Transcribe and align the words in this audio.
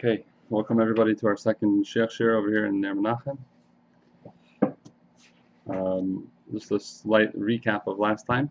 Okay, 0.00 0.24
welcome 0.48 0.80
everybody 0.80 1.12
to 1.12 1.26
our 1.26 1.36
second 1.36 1.84
Sheikh 1.84 2.12
Shir 2.12 2.36
over 2.36 2.48
here 2.50 2.66
in 2.66 2.80
Ner 2.80 2.94
Menachem. 2.94 3.36
Um, 5.68 6.28
just 6.52 6.70
a 6.70 6.78
slight 6.78 7.36
recap 7.36 7.88
of 7.88 7.98
last 7.98 8.24
time. 8.24 8.48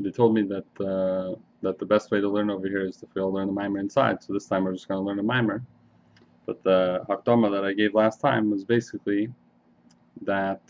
They 0.00 0.10
told 0.10 0.32
me 0.32 0.40
that 0.44 0.64
uh, 0.80 1.38
that 1.60 1.78
the 1.78 1.84
best 1.84 2.10
way 2.10 2.22
to 2.22 2.28
learn 2.30 2.48
over 2.48 2.66
here 2.66 2.86
is 2.86 2.96
to 2.96 3.06
feel 3.08 3.30
learn 3.30 3.48
the 3.48 3.52
mimer 3.52 3.78
inside. 3.78 4.24
So 4.24 4.32
this 4.32 4.46
time 4.46 4.64
we're 4.64 4.72
just 4.72 4.88
going 4.88 5.02
to 5.02 5.06
learn 5.06 5.18
the 5.18 5.22
mimer. 5.22 5.62
But 6.46 6.62
the 6.62 7.04
hakdama 7.06 7.50
that 7.50 7.62
I 7.62 7.74
gave 7.74 7.92
last 7.92 8.22
time 8.22 8.50
was 8.50 8.64
basically 8.64 9.30
that 10.22 10.62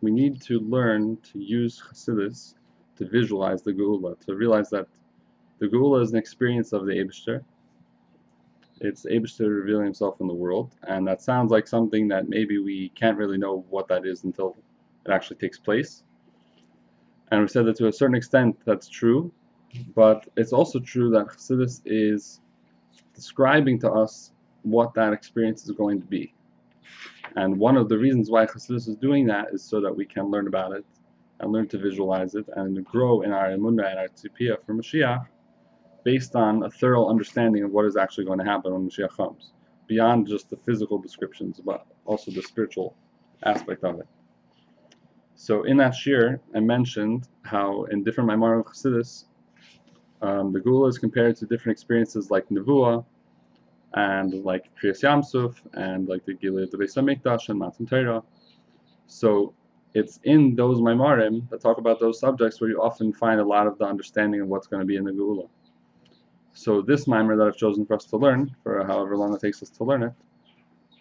we 0.00 0.10
need 0.10 0.40
to 0.44 0.60
learn 0.60 1.18
to 1.30 1.38
use 1.38 1.82
Chassidus 1.90 2.54
to 2.96 3.06
visualize 3.06 3.60
the 3.60 3.74
Geula, 3.74 4.18
to 4.24 4.34
realize 4.34 4.70
that 4.70 4.86
the 5.58 5.66
Geula 5.66 6.02
is 6.02 6.12
an 6.12 6.16
experience 6.16 6.72
of 6.72 6.86
the 6.86 6.92
Eibishter. 6.92 7.44
It's 8.84 9.06
Eibishter 9.06 9.48
revealing 9.48 9.84
himself 9.84 10.20
in 10.20 10.26
the 10.26 10.34
world, 10.34 10.74
and 10.88 11.06
that 11.06 11.22
sounds 11.22 11.52
like 11.52 11.68
something 11.68 12.08
that 12.08 12.28
maybe 12.28 12.58
we 12.58 12.88
can't 12.96 13.16
really 13.16 13.38
know 13.38 13.64
what 13.70 13.86
that 13.86 14.04
is 14.04 14.24
until 14.24 14.56
it 15.06 15.12
actually 15.12 15.36
takes 15.36 15.56
place. 15.56 16.02
And 17.30 17.42
we 17.42 17.46
said 17.46 17.64
that 17.66 17.76
to 17.76 17.86
a 17.86 17.92
certain 17.92 18.16
extent 18.16 18.58
that's 18.64 18.88
true, 18.88 19.32
but 19.94 20.26
it's 20.36 20.52
also 20.52 20.80
true 20.80 21.10
that 21.10 21.28
Chassidus 21.28 21.80
is 21.84 22.40
describing 23.14 23.78
to 23.78 23.90
us 23.92 24.32
what 24.62 24.94
that 24.94 25.12
experience 25.12 25.64
is 25.64 25.70
going 25.70 26.00
to 26.00 26.06
be. 26.06 26.34
And 27.36 27.56
one 27.56 27.76
of 27.76 27.88
the 27.88 27.96
reasons 27.96 28.30
why 28.30 28.46
Chassidus 28.46 28.88
is 28.88 28.96
doing 28.96 29.26
that 29.26 29.50
is 29.52 29.62
so 29.62 29.80
that 29.80 29.94
we 29.94 30.04
can 30.04 30.24
learn 30.24 30.48
about 30.48 30.72
it 30.72 30.84
and 31.38 31.52
learn 31.52 31.68
to 31.68 31.78
visualize 31.78 32.34
it 32.34 32.46
and 32.56 32.84
grow 32.84 33.22
in 33.22 33.30
our 33.30 33.48
emunah 33.50 33.90
and 33.90 33.98
our 34.00 34.08
tzipiyah 34.08 34.64
for 34.66 34.74
Mashiach 34.74 35.26
based 36.04 36.34
on 36.36 36.62
a 36.64 36.70
thorough 36.70 37.08
understanding 37.08 37.64
of 37.64 37.70
what 37.70 37.84
is 37.84 37.96
actually 37.96 38.24
going 38.24 38.38
to 38.38 38.44
happen 38.44 38.72
when 38.72 38.88
Mashiach 38.88 39.16
comes, 39.16 39.52
beyond 39.86 40.26
just 40.26 40.50
the 40.50 40.56
physical 40.56 40.98
descriptions, 40.98 41.60
but 41.64 41.86
also 42.04 42.30
the 42.30 42.42
spiritual 42.42 42.96
aspect 43.44 43.84
of 43.84 44.00
it. 44.00 44.06
So 45.34 45.64
in 45.64 45.76
that 45.78 45.94
shir, 45.94 46.40
I 46.54 46.60
mentioned 46.60 47.28
how 47.42 47.84
in 47.84 48.04
different 48.04 48.30
Maimar 48.30 48.60
of 48.60 48.66
Chassidus, 48.66 49.24
um, 50.20 50.52
the 50.52 50.60
Geula 50.60 50.88
is 50.88 50.98
compared 50.98 51.36
to 51.36 51.46
different 51.46 51.76
experiences 51.76 52.30
like 52.30 52.48
Nevuah, 52.48 53.04
and 53.94 54.44
like 54.44 54.70
Kriyas 54.80 55.02
Yamsuf, 55.02 55.56
and 55.74 56.08
like 56.08 56.24
the 56.24 56.34
Gilead 56.34 56.64
of 56.64 56.70
the 56.70 56.78
Beis 56.78 56.96
HaMikdash 56.96 57.48
and 57.48 57.58
Matan 57.58 57.86
Torah. 57.86 58.22
So 59.06 59.54
it's 59.94 60.20
in 60.24 60.54
those 60.54 60.78
Maimarim 60.78 61.48
that 61.50 61.60
talk 61.60 61.78
about 61.78 62.00
those 62.00 62.18
subjects 62.18 62.60
where 62.60 62.70
you 62.70 62.80
often 62.80 63.12
find 63.12 63.40
a 63.40 63.44
lot 63.44 63.66
of 63.66 63.76
the 63.78 63.84
understanding 63.84 64.40
of 64.40 64.48
what's 64.48 64.66
going 64.66 64.80
to 64.80 64.86
be 64.86 64.96
in 64.96 65.04
the 65.04 65.10
Geula. 65.10 65.48
So 66.54 66.82
this 66.82 67.06
Maimer 67.06 67.36
that 67.36 67.46
I've 67.46 67.56
chosen 67.56 67.86
for 67.86 67.94
us 67.94 68.04
to 68.06 68.16
learn, 68.16 68.54
for 68.62 68.84
however 68.84 69.16
long 69.16 69.34
it 69.34 69.40
takes 69.40 69.62
us 69.62 69.70
to 69.70 69.84
learn 69.84 70.02
it, 70.04 70.12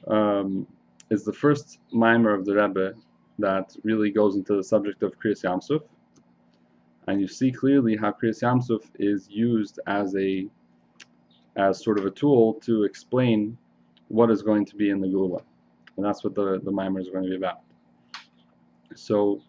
um, 0.07 0.65
is 1.09 1.25
the 1.25 1.33
first 1.33 1.79
Maimer 1.93 2.33
of 2.33 2.45
the 2.45 2.55
Rebbe 2.55 2.93
that 3.39 3.75
really 3.83 4.11
goes 4.11 4.35
into 4.35 4.55
the 4.55 4.63
subject 4.63 5.03
of 5.03 5.19
Kriyas 5.19 5.43
Yamsuf. 5.43 5.81
And 7.07 7.19
you 7.19 7.27
see 7.27 7.51
clearly 7.51 7.97
how 7.97 8.11
Kriyas 8.11 8.41
Yamsuf 8.41 8.83
is 8.99 9.27
used 9.29 9.79
as 9.87 10.15
a 10.15 10.47
as 11.57 11.83
sort 11.83 11.99
of 11.99 12.05
a 12.05 12.11
tool 12.11 12.53
to 12.61 12.83
explain 12.83 13.57
what 14.07 14.31
is 14.31 14.41
going 14.41 14.65
to 14.65 14.75
be 14.75 14.89
in 14.89 15.01
the 15.01 15.07
Geula. 15.07 15.41
And 15.97 16.05
that's 16.05 16.23
what 16.23 16.33
the, 16.33 16.61
the 16.63 16.71
Maimer 16.71 17.01
is 17.01 17.09
going 17.09 17.25
to 17.25 17.29
be 17.29 17.35
about. 17.35 17.59
So 18.95 19.41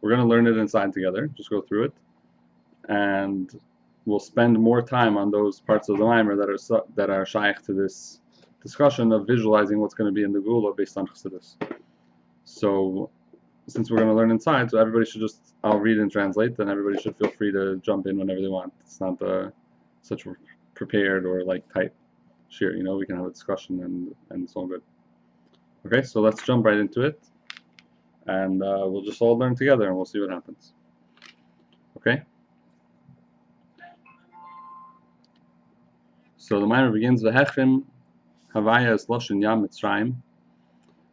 we're 0.00 0.10
going 0.10 0.20
to 0.20 0.26
learn 0.26 0.46
it 0.46 0.58
inside 0.58 0.92
together, 0.92 1.28
just 1.28 1.48
go 1.48 1.62
through 1.62 1.84
it. 1.84 1.92
And 2.90 3.50
we'll 4.08 4.18
spend 4.18 4.58
more 4.58 4.80
time 4.80 5.16
on 5.16 5.30
those 5.30 5.60
parts 5.60 5.88
of 5.88 5.98
the 5.98 6.04
Maimer 6.04 6.36
that 6.40 6.48
are 6.48 6.84
that 6.96 7.10
are 7.10 7.26
shaykh 7.26 7.62
to 7.66 7.72
this 7.74 8.20
discussion 8.62 9.12
of 9.12 9.26
visualizing 9.26 9.78
what's 9.80 9.94
going 9.94 10.08
to 10.12 10.14
be 10.20 10.24
in 10.24 10.32
the 10.32 10.40
geula 10.40 10.76
based 10.76 10.96
on 10.96 11.06
Chassidus. 11.06 11.56
So 12.44 13.10
since 13.66 13.90
we're 13.90 13.98
going 13.98 14.08
to 14.08 14.14
learn 14.14 14.30
inside, 14.30 14.70
so 14.70 14.78
everybody 14.78 15.04
should 15.08 15.20
just, 15.20 15.54
I'll 15.62 15.78
read 15.78 15.98
and 15.98 16.10
translate, 16.10 16.56
then 16.56 16.68
everybody 16.68 17.00
should 17.00 17.16
feel 17.16 17.30
free 17.30 17.52
to 17.52 17.76
jump 17.84 18.06
in 18.06 18.18
whenever 18.18 18.40
they 18.40 18.48
want. 18.48 18.72
It's 18.80 19.00
not 19.00 19.20
uh, 19.22 19.50
such 20.00 20.26
prepared 20.74 21.26
or 21.26 21.44
like 21.44 21.70
tight 21.72 21.92
shir, 22.48 22.74
you 22.74 22.82
know, 22.82 22.96
we 22.96 23.04
can 23.04 23.16
have 23.16 23.26
a 23.26 23.30
discussion 23.30 23.82
and, 23.82 24.14
and 24.30 24.44
it's 24.44 24.54
all 24.56 24.66
good. 24.66 24.82
Okay, 25.86 26.02
so 26.02 26.20
let's 26.20 26.42
jump 26.42 26.64
right 26.64 26.78
into 26.78 27.02
it 27.02 27.20
and 28.26 28.62
uh, 28.62 28.84
we'll 28.86 29.02
just 29.02 29.20
all 29.20 29.36
learn 29.38 29.54
together 29.54 29.86
and 29.86 29.94
we'll 29.96 30.06
see 30.06 30.20
what 30.20 30.30
happens. 30.30 30.72
Okay? 31.98 32.22
So 36.48 36.58
the 36.60 36.66
Maimer 36.66 36.94
begins, 36.94 37.22
V'hechim 37.22 37.82
Havaya 38.54 38.94
Loshin 39.08 39.42
Yam 39.42 39.68
Mitzrayim. 39.68 40.14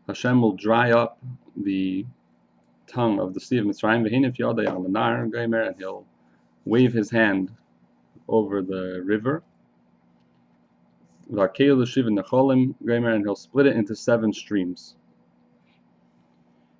Hashem 0.07 0.41
will 0.41 0.53
dry 0.53 0.93
up 0.93 1.19
the 1.57 2.05
tongue 2.87 3.19
of 3.19 3.33
the 3.33 3.41
sea 3.41 3.57
of 3.57 3.65
Mitzrayim, 3.65 4.09
V'hinif 4.09 4.37
Yodai 4.37 4.65
al 4.65 4.83
Nar 4.83 5.25
Gaimer, 5.25 5.67
and 5.67 5.75
he'll 5.75 6.05
wave 6.63 6.93
his 6.93 7.11
hand 7.11 7.51
over 8.29 8.61
the 8.61 9.01
river. 9.03 9.43
V'akeil 11.29 11.85
Shiv 11.85 12.05
Necholim 12.05 12.73
Gaimer, 12.85 13.13
and 13.13 13.25
he'll 13.25 13.35
split 13.35 13.65
it 13.65 13.75
into 13.75 13.93
seven 13.93 14.31
streams. 14.31 14.95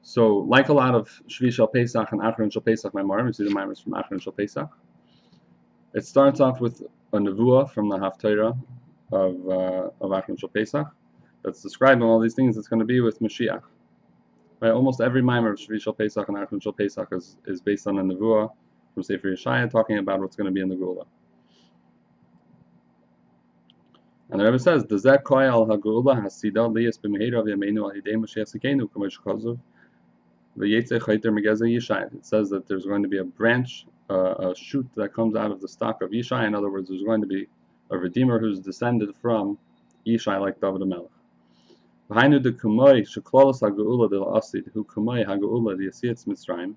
So, 0.02 0.38
like 0.38 0.70
a 0.70 0.74
lot 0.74 0.96
of 0.96 1.10
Shvi 1.28 1.52
Shal 1.52 1.68
Pesach 1.68 2.10
and 2.14 2.22
Achron 2.22 2.54
Shal 2.54 2.62
Pesach 2.62 2.94
Maimarim, 2.94 3.28
you 3.28 3.34
see 3.34 3.44
the 3.44 3.50
Maimars 3.50 3.82
from 3.82 3.96
Achron 3.96 4.22
Shal 4.22 4.32
Pesach. 4.32 4.70
It 5.96 6.06
starts 6.06 6.40
off 6.42 6.60
with 6.60 6.82
a 7.14 7.18
nevuah 7.18 7.72
from 7.72 7.90
the 7.90 7.98
Haftarah 7.98 8.58
of 9.12 9.50
uh, 9.50 9.90
of 10.02 10.12
Achron 10.12 10.38
Shal 10.40 10.50
Pesach 10.50 10.88
that's 11.44 11.62
describing 11.62 12.04
all 12.04 12.20
these 12.20 12.34
things. 12.34 12.58
It's 12.58 12.68
going 12.68 12.82
to 12.82 12.86
be 12.86 13.00
with 13.02 13.20
Mashiach. 13.20 13.62
Right? 14.60 14.72
Almost 14.72 15.02
every 15.02 15.22
Maimar 15.22 15.54
of 15.54 15.60
Shvi 15.60 15.82
Shal 15.82 15.94
Pesach 15.94 16.28
and 16.28 16.38
Achron 16.38 16.62
Shal 16.62 16.74
Pesach 16.74 17.08
is, 17.12 17.38
is 17.48 17.62
based 17.62 17.88
on 17.88 17.98
a 17.98 18.04
nevuah 18.04 18.52
from 18.94 19.04
Sefer 19.04 19.30
Yeshaya 19.30 19.72
talking 19.72 19.98
about 19.98 20.20
what's 20.20 20.36
going 20.36 20.46
to 20.46 20.52
be 20.52 20.62
in 20.62 20.70
the 20.70 20.76
Geula. 20.76 21.06
And 24.32 24.42
the 24.42 24.46
Rebbe 24.46 24.60
says, 24.60 24.84
"Does 24.84 25.04
that 25.04 25.24
koy 25.24 25.44
al 25.44 25.66
hagula 25.66 26.22
hasida 26.22 26.70
liyas 26.70 27.00
b'meheira 27.00 27.44
v'yameinu 27.44 27.84
al 27.84 27.92
hidei 27.92 28.16
Mashiach 28.16 28.54
Sikenu 28.54 28.90
k'mosh 28.92 29.18
chazov 29.22 29.60
it 30.58 32.26
says 32.26 32.50
that 32.50 32.68
there's 32.68 32.86
going 32.86 33.04
to 33.04 33.10
be 33.10 33.18
a 33.18 33.24
branch, 33.26 33.86
a 34.10 34.54
shoot 34.56 34.88
that 34.96 35.14
comes 35.14 35.36
out 35.36 35.52
of 35.52 35.62
the 35.62 35.68
stock 35.68 36.02
of 36.02 36.12
Yishai. 36.12 36.46
In 36.46 36.56
other 36.56 36.70
words, 36.70 36.90
there's 36.90 37.04
going 37.04 37.22
to 37.22 37.28
be 37.28 37.48
a 37.92 37.98
redeemer 37.98 38.40
who's 38.40 38.60
descended 38.60 39.16
from 39.22 39.58
Yishai, 40.06 40.40
like 40.40 40.60
David 40.62 40.88
Melech. 40.88 41.10
Behind 42.08 42.34
the 42.34 42.52
kumoi 42.52 43.02
sheklolos 43.02 43.62
hageula 43.62 44.10
de 44.10 44.18
la'asid 44.18 44.72
hu 44.74 44.84
kumoi 44.84 45.26
hageula 45.26 45.76
de 45.76 45.90
yasiyatz 45.90 46.28
mitzrayim. 46.28 46.76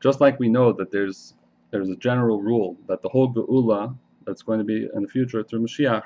Just 0.00 0.22
like 0.22 0.40
we 0.40 0.48
know 0.48 0.72
that 0.72 0.90
there's 0.90 1.34
there's 1.70 1.90
a 1.90 1.96
general 1.96 2.40
rule 2.40 2.76
that 2.88 3.02
the 3.02 3.08
whole 3.10 3.32
geula 3.32 3.94
that's 4.24 4.42
going 4.42 4.58
to 4.58 4.64
be 4.64 4.88
in 4.94 5.02
the 5.02 5.08
future 5.08 5.42
through 5.42 5.60
Mashiach 5.60 6.04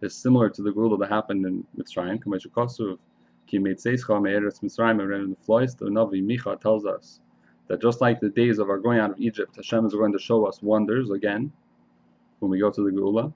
is 0.00 0.14
similar 0.14 0.50
to 0.50 0.62
the 0.62 0.70
geula 0.72 0.98
that 0.98 1.08
happened 1.08 1.46
in 1.46 1.64
Mitzrayim. 1.76 2.18
Kumoi 2.18 2.44
shekosuv 2.44 2.98
Ki 3.46 3.58
Mitzvah 3.58 4.20
Me'eretz 4.20 4.60
Mitzrayim 4.60 5.00
and 5.14 5.32
the 5.32 5.36
Flois, 5.44 5.76
the 5.76 5.86
Navi 5.86 6.20
Micha 6.20 6.60
tells 6.60 6.84
us 6.84 7.20
that 7.68 7.80
just 7.80 8.00
like 8.00 8.20
the 8.20 8.30
days 8.30 8.58
of 8.58 8.70
our 8.70 8.78
going 8.78 8.98
out 8.98 9.10
of 9.10 9.20
Egypt, 9.20 9.56
Hashem 9.56 9.86
is 9.86 9.92
going 9.92 10.12
to 10.12 10.18
show 10.18 10.46
us 10.46 10.62
wonders 10.62 11.10
again 11.10 11.52
when 12.40 12.50
we 12.50 12.58
go 12.58 12.70
to 12.70 12.82
the 12.82 12.90
Geula. 12.90 13.32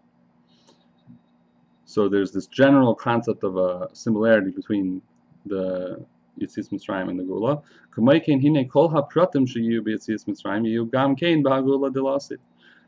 So 1.84 2.08
there's 2.08 2.32
this 2.32 2.46
general 2.46 2.94
concept 2.94 3.44
of 3.44 3.56
a 3.56 3.88
similarity 3.92 4.50
between 4.50 5.02
the 5.46 6.04
Yitzis 6.40 6.70
Mitzrayim 6.70 7.10
and 7.10 7.18
the 7.18 7.24
delasit. 11.90 12.38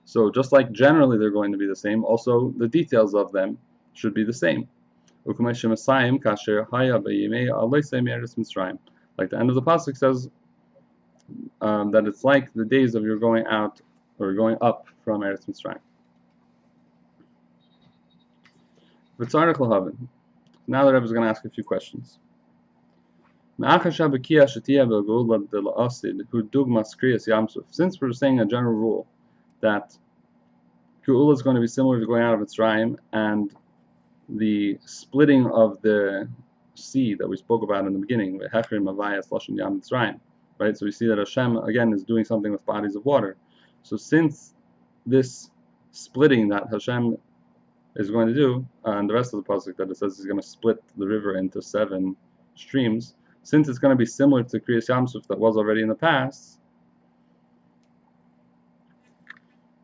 So 0.06 0.30
just 0.30 0.52
like 0.52 0.72
generally 0.72 1.18
they're 1.18 1.30
going 1.30 1.52
to 1.52 1.58
be 1.58 1.66
the 1.66 1.76
same, 1.76 2.04
also 2.04 2.54
the 2.56 2.68
details 2.68 3.14
of 3.14 3.32
them 3.32 3.58
should 3.92 4.14
be 4.14 4.24
the 4.24 4.32
same. 4.32 4.66
Like 5.26 5.36
the 5.36 5.46
end 9.38 9.48
of 9.48 9.54
the 9.54 9.62
pasuk 9.62 9.96
says 9.96 10.28
um, 11.60 11.90
that 11.90 12.06
it's 12.06 12.24
like 12.24 12.52
the 12.54 12.64
days 12.64 12.94
of 12.94 13.04
your 13.04 13.18
going 13.18 13.46
out 13.46 13.80
or 14.18 14.32
going 14.34 14.56
up 14.60 14.86
from 15.04 15.22
Eretz 15.22 15.46
Mitzrayim. 15.46 15.78
Now 20.66 20.84
the 20.84 20.92
Rebbe 20.92 21.04
is 21.04 21.12
going 21.12 21.22
to 21.24 21.28
ask 21.28 21.44
a 21.44 21.50
few 21.50 21.62
questions. 21.64 22.18
Since 27.70 28.00
we're 28.00 28.12
saying 28.12 28.40
a 28.40 28.46
general 28.46 28.72
rule 28.72 29.06
that 29.60 29.96
Geula 31.06 31.32
is 31.32 31.42
going 31.42 31.54
to 31.54 31.60
be 31.60 31.68
similar 31.68 32.00
to 32.00 32.06
going 32.06 32.22
out 32.22 32.34
of 32.34 32.40
Mitzrayim, 32.40 32.96
and 33.12 33.54
the 34.28 34.78
splitting 34.84 35.46
of 35.46 35.80
the 35.82 36.28
sea 36.74 37.14
that 37.14 37.28
we 37.28 37.36
spoke 37.36 37.62
about 37.62 37.86
in 37.86 37.92
the 37.92 37.98
beginning, 37.98 38.40
Hechrim, 38.52 38.92
Avayas, 38.92 39.28
Lashon 39.28 39.56
Yam 39.56 39.80
Mitzrayim, 39.80 40.18
right? 40.58 40.76
So 40.76 40.86
we 40.86 40.92
see 40.92 41.06
that 41.06 41.18
Hashem 41.18 41.56
again 41.58 41.92
is 41.92 42.04
doing 42.04 42.24
something 42.24 42.52
with 42.52 42.64
bodies 42.66 42.96
of 42.96 43.04
water. 43.04 43.36
So 43.82 43.96
since 43.96 44.54
this 45.06 45.50
splitting 45.92 46.48
that 46.48 46.64
Hashem 46.70 47.16
is 47.96 48.10
going 48.10 48.26
to 48.26 48.34
do 48.34 48.66
uh, 48.86 48.92
and 48.92 49.08
the 49.08 49.14
rest 49.14 49.32
of 49.34 49.44
the 49.44 49.48
pasuk 49.48 49.76
that 49.76 49.90
it 49.90 49.96
says 49.96 50.16
he's 50.16 50.26
going 50.26 50.40
to 50.40 50.46
split 50.46 50.82
the 50.96 51.06
river 51.06 51.36
into 51.36 51.62
seven 51.62 52.16
streams. 52.56 53.14
Since 53.42 53.68
it's 53.68 53.78
going 53.78 53.92
to 53.92 53.96
be 53.96 54.06
similar 54.06 54.42
to 54.42 54.58
Kriyas 54.58 54.88
Yamsuf 54.88 55.26
that 55.26 55.38
was 55.38 55.56
already 55.56 55.82
in 55.82 55.88
the 55.88 55.94
past, 55.94 56.58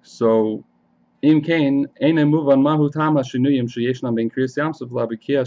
so 0.02 0.64
in 1.22 1.42
Cain, 1.42 1.86
Eine 2.02 2.24
Muvan 2.24 2.62
Mahu 2.62 2.90
Tama 2.90 3.20
Shinuyim 3.20 3.68
Sheyeshnam 3.68 4.16
Ben 4.16 4.30
Kriyas 4.30 4.56
Yamsuf 4.56 4.90
Labikia. 4.90 5.44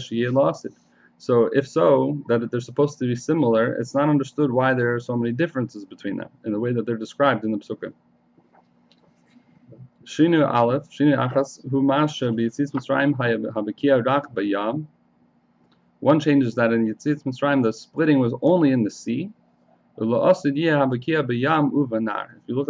So 1.24 1.48
if 1.54 1.66
so, 1.66 2.22
that 2.28 2.50
they're 2.50 2.60
supposed 2.60 2.98
to 2.98 3.06
be 3.06 3.16
similar, 3.16 3.72
it's 3.76 3.94
not 3.94 4.10
understood 4.10 4.50
why 4.52 4.74
there 4.74 4.94
are 4.94 5.00
so 5.00 5.16
many 5.16 5.32
differences 5.32 5.86
between 5.86 6.18
them 6.18 6.28
in 6.44 6.52
the 6.52 6.60
way 6.60 6.70
that 6.74 6.84
they're 6.84 6.98
described 6.98 7.46
in 7.46 7.50
the 7.50 7.56
Psukim. 7.56 7.94
Shinu 10.04 10.46
Aleph, 10.46 10.90
Shinu 10.90 11.16
Achas, 11.16 11.66
Humasha 11.70 12.30
B'Yitzitz 12.30 12.72
Mitzrayim. 12.72 13.14
One 16.00 16.20
change 16.20 16.44
is 16.44 16.54
that 16.56 16.74
in 16.74 16.86
Yitzitz 16.86 17.22
Mitzrayim 17.22 17.62
the 17.62 17.72
splitting 17.72 18.18
was 18.18 18.34
only 18.42 18.72
in 18.72 18.84
the 18.84 18.90
sea. 18.90 19.30
If 19.96 20.02
you 20.02 20.08
look 20.10 20.36
at 20.36 20.44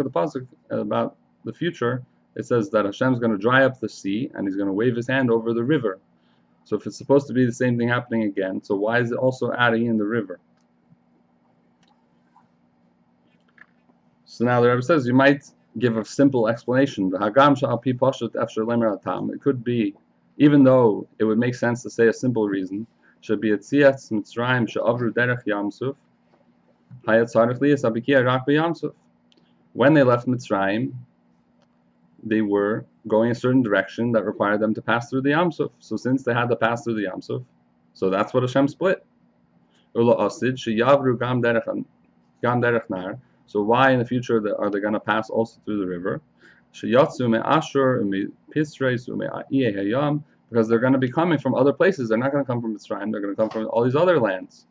the 0.05 0.11
pasuk 0.15 0.47
about 0.69 1.17
the 1.43 1.51
future, 1.51 2.05
it 2.37 2.45
says 2.45 2.69
that 2.69 2.85
Hashem's 2.85 3.19
going 3.19 3.33
to 3.33 3.37
dry 3.37 3.65
up 3.65 3.81
the 3.81 3.89
sea 3.89 4.31
and 4.33 4.47
He's 4.47 4.55
going 4.55 4.67
to 4.67 4.73
wave 4.73 4.95
His 4.95 5.07
hand 5.09 5.29
over 5.29 5.53
the 5.53 5.65
river. 5.65 5.99
So 6.65 6.75
if 6.75 6.85
it's 6.87 6.97
supposed 6.97 7.27
to 7.27 7.33
be 7.33 7.45
the 7.45 7.53
same 7.53 7.77
thing 7.77 7.87
happening 7.87 8.23
again, 8.23 8.61
so 8.61 8.75
why 8.75 8.99
is 8.99 9.11
it 9.11 9.17
also 9.17 9.53
adding 9.53 9.85
in 9.85 9.97
the 9.97 10.03
river? 10.03 10.39
So 14.25 14.43
now 14.43 14.59
the 14.59 14.69
Rebbe 14.69 14.81
says 14.81 15.05
you 15.05 15.13
might 15.13 15.45
give 15.77 15.95
a 15.95 16.03
simple 16.03 16.47
explanation. 16.47 17.11
It 17.13 17.33
could 19.41 19.63
be, 19.63 19.95
even 20.37 20.63
though 20.63 21.07
it 21.19 21.23
would 21.23 21.37
make 21.37 21.53
sense 21.55 21.83
to 21.83 21.89
say 21.89 22.07
a 22.07 22.13
simple 22.13 22.47
reason, 22.49 22.87
should 23.21 23.39
be 23.39 23.51
Mitzrayim 23.51 24.67
she'avru 24.67 25.11
derech 25.11 25.45
Yamsuf. 25.45 25.95
Hayat 27.07 27.31
Zarechli 27.33 27.73
is 27.73 27.83
Abikia 27.83 28.23
Yamsuf, 28.23 28.93
When 29.73 29.93
they 29.93 30.03
left 30.03 30.27
Mitzrayim, 30.27 30.93
they 32.23 32.41
were 32.41 32.85
going 33.07 33.31
a 33.31 33.35
certain 33.35 33.61
direction 33.61 34.11
that 34.13 34.25
required 34.25 34.59
them 34.59 34.73
to 34.73 34.81
pass 34.81 35.09
through 35.09 35.21
the 35.21 35.29
Yamsuf. 35.29 35.69
So 35.79 35.95
since 35.95 36.23
they 36.23 36.33
had 36.33 36.49
to 36.49 36.55
pass 36.55 36.83
through 36.83 36.95
the 36.95 37.05
Yamsuf, 37.05 37.43
so 37.93 38.09
that's 38.09 38.33
what 38.33 38.43
Hashem 38.43 38.67
split. 38.67 39.05
So 43.47 43.61
why 43.61 43.91
in 43.91 43.99
the 43.99 44.05
future 44.05 44.57
are 44.59 44.69
they 44.69 44.79
going 44.79 44.93
to 44.93 44.99
pass 44.99 45.29
also 45.29 45.61
through 45.63 45.79
the 45.79 45.87
river? 45.87 46.21
Because 50.49 50.67
they're 50.67 50.79
going 50.79 50.93
to 50.93 50.99
be 50.99 51.11
coming 51.11 51.37
from 51.37 51.55
other 51.55 51.71
places. 51.71 52.09
They're 52.09 52.17
not 52.17 52.31
going 52.33 52.43
to 52.43 52.47
come 52.47 52.61
from 52.61 52.75
Mitzrayim. 52.75 53.11
They're 53.11 53.21
going 53.21 53.35
to 53.35 53.41
come 53.41 53.49
from 53.49 53.67
all 53.67 53.83
these 53.83 53.95
other 53.95 54.19
lands. 54.19 54.65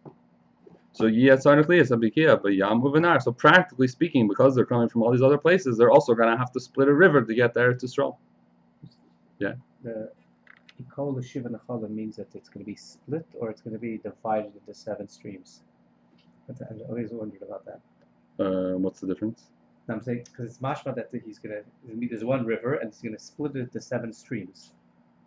So 0.95 1.07
yeah 1.07 1.35
Sarnakhlia 1.35 1.83
Sabikya, 1.83 2.41
but 2.43 2.53
Yamhuvanar. 2.53 3.21
So 3.21 3.33
practically 3.33 3.89
speaking, 3.89 4.29
because 4.29 4.55
they're 4.55 4.65
coming 4.65 4.89
from 4.89 5.03
all 5.03 5.11
these 5.11 5.23
other 5.23 5.39
places, 5.39 5.77
they're 5.77 5.91
also 5.91 6.15
going 6.15 6.31
to 6.31 6.37
have 6.37 6.53
to 6.53 6.61
split 6.61 6.89
a 6.89 6.95
river 6.95 7.21
to 7.21 7.35
get 7.35 7.53
there 7.53 7.75
to 7.75 7.87
Yisrael. 7.87 8.17
Yeah. 9.39 9.55
The 9.83 10.11
Ikol 10.83 11.23
Shiva 11.25 11.49
Nechala 11.49 11.91
means 11.91 12.17
that 12.17 12.29
it's 12.35 12.49
going 12.49 12.65
to 12.65 12.71
be 12.71 12.77
split 12.77 13.27
or 13.35 13.51
it's 13.51 13.61
going 13.61 13.75
to 13.75 13.81
be 13.81 13.99
divided 13.99 14.53
into 14.55 14.73
seven 14.73 15.09
streams. 15.09 15.63
I 16.49 16.55
always 16.89 17.11
wondered 17.11 17.43
about 17.43 17.65
that. 17.67 17.81
Uh, 18.39 18.77
what's 18.79 19.01
the 19.01 19.07
difference? 19.07 19.51
I'm 19.89 20.01
saying 20.01 20.25
because 20.25 20.47
it's 20.47 20.59
mashma 20.59 20.95
that 20.95 21.11
he's 21.25 21.39
gonna 21.39 21.61
there's 21.85 22.25
one 22.25 22.47
river 22.47 22.75
and 22.75 22.91
he's 22.91 23.03
gonna 23.03 23.19
split 23.19 23.55
it 23.55 23.61
into 23.61 23.81
seven 23.81 24.13
streams 24.13 24.73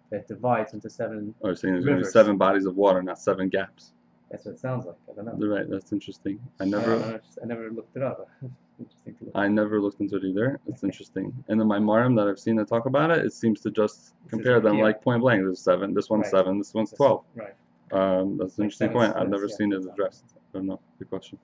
that 0.09 0.27
divides 0.27 0.73
into 0.73 0.89
seven. 0.89 1.35
Oh, 1.43 1.47
you're 1.47 1.55
saying 1.55 1.75
there's 1.75 1.85
gonna 1.85 1.97
be 1.97 2.05
seven 2.05 2.37
bodies 2.37 2.65
of 2.65 2.75
water, 2.75 3.03
not 3.03 3.19
seven 3.19 3.49
gaps. 3.49 3.93
That's 4.29 4.45
what 4.45 4.55
it 4.55 4.59
sounds 4.59 4.85
like. 4.85 4.95
I 5.09 5.15
don't 5.15 5.39
know. 5.39 5.47
Right. 5.47 5.69
That's 5.69 5.93
interesting. 5.93 6.39
I 6.59 6.65
never. 6.65 6.95
I, 6.97 7.43
I 7.43 7.45
never 7.45 7.69
looked 7.71 7.95
it 7.95 8.03
up. 8.03 8.29
interesting 8.79 9.31
I 9.33 9.47
never 9.47 9.81
looked 9.81 10.01
into 10.01 10.17
it 10.17 10.23
either. 10.25 10.59
It's 10.67 10.79
okay. 10.83 10.87
interesting. 10.87 11.33
And 11.47 11.59
the 11.59 11.65
Maimarim 11.65 12.15
that 12.17 12.27
I've 12.27 12.39
seen 12.39 12.55
that 12.57 12.67
talk 12.67 12.85
about 12.85 13.09
it, 13.11 13.25
it 13.25 13.33
seems 13.33 13.61
to 13.61 13.71
just 13.71 14.13
compare 14.29 14.59
them 14.59 14.79
like 14.79 15.01
point 15.01 15.21
blank. 15.21 15.43
There's 15.43 15.61
seven. 15.61 15.93
This 15.93 16.09
one's 16.09 16.23
right. 16.23 16.31
seven. 16.31 16.57
This 16.57 16.73
one's 16.73 16.91
twelve. 16.91 17.23
Right. 17.35 17.55
Um, 17.91 18.37
that's 18.37 18.57
an 18.57 18.65
interesting 18.65 18.89
point. 18.89 19.15
I've 19.15 19.29
never 19.29 19.47
yeah. 19.47 19.55
seen 19.55 19.71
it 19.73 19.85
addressed. 19.85 20.25
I 20.35 20.57
don't 20.57 20.67
know. 20.67 20.79
Good 20.99 21.09
question. 21.09 21.39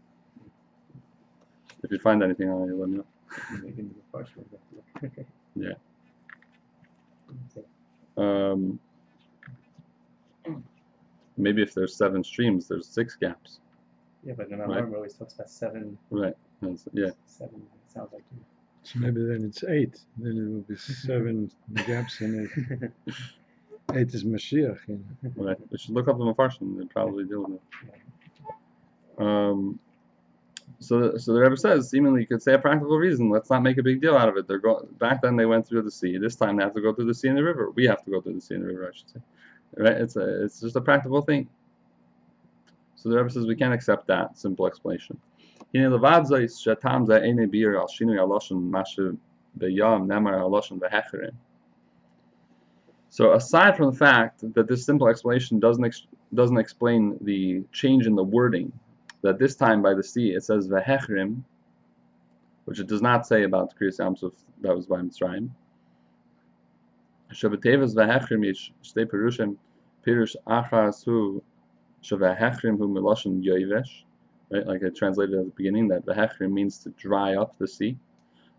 If 1.84 1.92
you 1.92 2.00
find 2.00 2.22
anything 2.24 2.50
on 2.50 2.70
it, 2.70 2.76
let 2.76 2.90
me 2.90 2.98
know. 2.98 3.06
yeah. 5.56 5.74
Um, 8.18 8.80
maybe 11.38 11.62
if 11.62 11.74
there's 11.74 11.96
seven 11.96 12.24
streams, 12.24 12.68
there's 12.68 12.88
six 12.88 13.16
gaps. 13.16 13.60
Yeah, 14.24 14.34
but 14.38 14.50
the 14.50 14.58
right? 14.58 14.84
always 14.94 15.14
talks 15.14 15.34
about 15.34 15.50
seven. 15.50 15.98
Right. 16.10 16.36
That's, 16.62 16.88
yeah. 16.94 17.10
Seven 17.26 17.62
sounds 17.88 18.14
like. 18.14 18.24
Two. 18.30 18.38
So 18.84 19.00
maybe 19.00 19.24
then 19.26 19.46
it's 19.46 19.64
eight. 19.64 20.00
Then 20.18 20.38
it 20.38 20.54
will 20.54 20.62
be 20.62 20.76
seven 20.78 21.52
gaps 21.88 22.22
in 22.22 22.50
it. 22.76 22.92
Eight 23.94 24.14
is 24.14 24.24
Mashiach. 24.24 24.80
You 24.88 25.04
know. 25.24 25.44
Right. 25.44 25.58
We 25.70 25.78
should 25.78 25.92
look 25.92 26.08
up 26.08 26.18
the 26.18 26.24
Mefarshim. 26.24 26.78
They 26.78 26.86
probably 26.86 27.26
deal 27.26 27.44
with 27.44 27.60
it. 27.60 29.22
Um, 29.24 29.80
so, 30.80 31.18
so 31.18 31.34
the 31.34 31.40
Rebbe 31.40 31.58
says, 31.58 31.90
seemingly 31.90 32.22
you 32.22 32.28
could 32.28 32.42
say 32.42 32.54
a 32.54 32.60
practical 32.60 32.98
reason. 32.98 33.30
Let's 33.30 33.50
not 33.50 33.62
make 33.62 33.78
a 33.78 33.84
big 33.84 34.02
deal 34.02 34.18
out 34.18 34.30
of 34.30 34.38
it. 34.38 34.48
They're 34.48 34.60
going 34.60 34.86
back 35.00 35.22
then. 35.22 35.36
They 35.36 35.46
went 35.46 35.68
through 35.68 35.84
the 35.84 35.92
sea. 35.92 36.18
This 36.18 36.36
time 36.36 36.58
they 36.58 36.64
have 36.64 36.74
to 36.74 36.82
go 36.82 36.94
through 36.94 37.06
the 37.06 37.14
sea 37.14 37.30
and 37.30 37.38
the 37.38 37.44
river. 37.44 37.72
We 37.72 37.86
have 37.86 38.04
to 38.04 38.12
go 38.12 38.22
through 38.22 38.36
the 38.36 38.42
sea 38.42 38.56
and 38.56 38.64
the 38.64 38.68
river. 38.68 38.90
I 38.92 38.98
should 38.98 39.10
say. 39.10 39.20
Right? 39.78 39.98
It's 39.98 40.16
a, 40.16 40.44
it's 40.44 40.60
just 40.62 40.76
a 40.76 40.82
practical 40.82 41.22
thing. 41.22 41.48
So 42.96 43.10
the 43.10 43.18
Rebbe 43.18 43.30
says 43.30 43.46
we 43.46 43.56
can't 43.56 43.74
accept 43.74 44.08
that 44.08 44.38
simple 44.38 44.66
explanation. 44.66 45.20
So 53.10 53.34
aside 53.34 53.78
from 53.78 53.92
the 53.92 53.98
fact 53.98 54.54
that 54.54 54.68
this 54.68 54.86
simple 54.86 55.08
explanation 55.08 55.60
doesn't 55.60 55.86
ex 55.86 56.08
doesn't 56.34 56.58
explain 56.58 57.18
the 57.22 57.64
change 57.72 58.08
in 58.08 58.16
the 58.16 58.24
wording, 58.24 58.72
that 59.22 59.38
this 59.38 59.56
time 59.56 59.82
by 59.82 59.94
the 59.94 60.04
sea 60.04 60.32
it 60.32 60.44
says 60.44 60.68
vehechrim, 60.68 61.44
which 62.66 62.80
it 62.80 62.88
does 62.88 63.02
not 63.02 63.28
say 63.28 63.44
about 63.44 63.70
the 63.70 63.76
Kriyas 63.86 64.00
Yamsuf 64.00 64.34
that 64.62 64.76
was 64.76 64.86
by 64.86 64.98
Mitzrayim. 64.98 65.50
Shabbatevas 67.34 67.96
vehechrim 67.96 68.46
ish 68.50 68.72
shtei 68.84 69.06
perushim 69.06 69.58
pirush 70.06 70.36
achas 70.48 71.04
hu 71.04 71.44
shavehechrim 72.04 72.78
hu 72.78 72.88
meloshin 72.88 73.44
yoivesh. 73.44 74.04
Right, 74.52 74.68
like 74.68 74.84
I 74.84 74.90
translated 74.90 75.36
at 75.40 75.46
the 75.46 75.52
beginning, 75.52 75.88
that 75.90 76.06
vehechrim 76.06 76.52
means 76.52 76.78
to 76.80 76.90
dry 76.92 77.36
up 77.36 77.58
the 77.58 77.68
sea. 77.68 77.98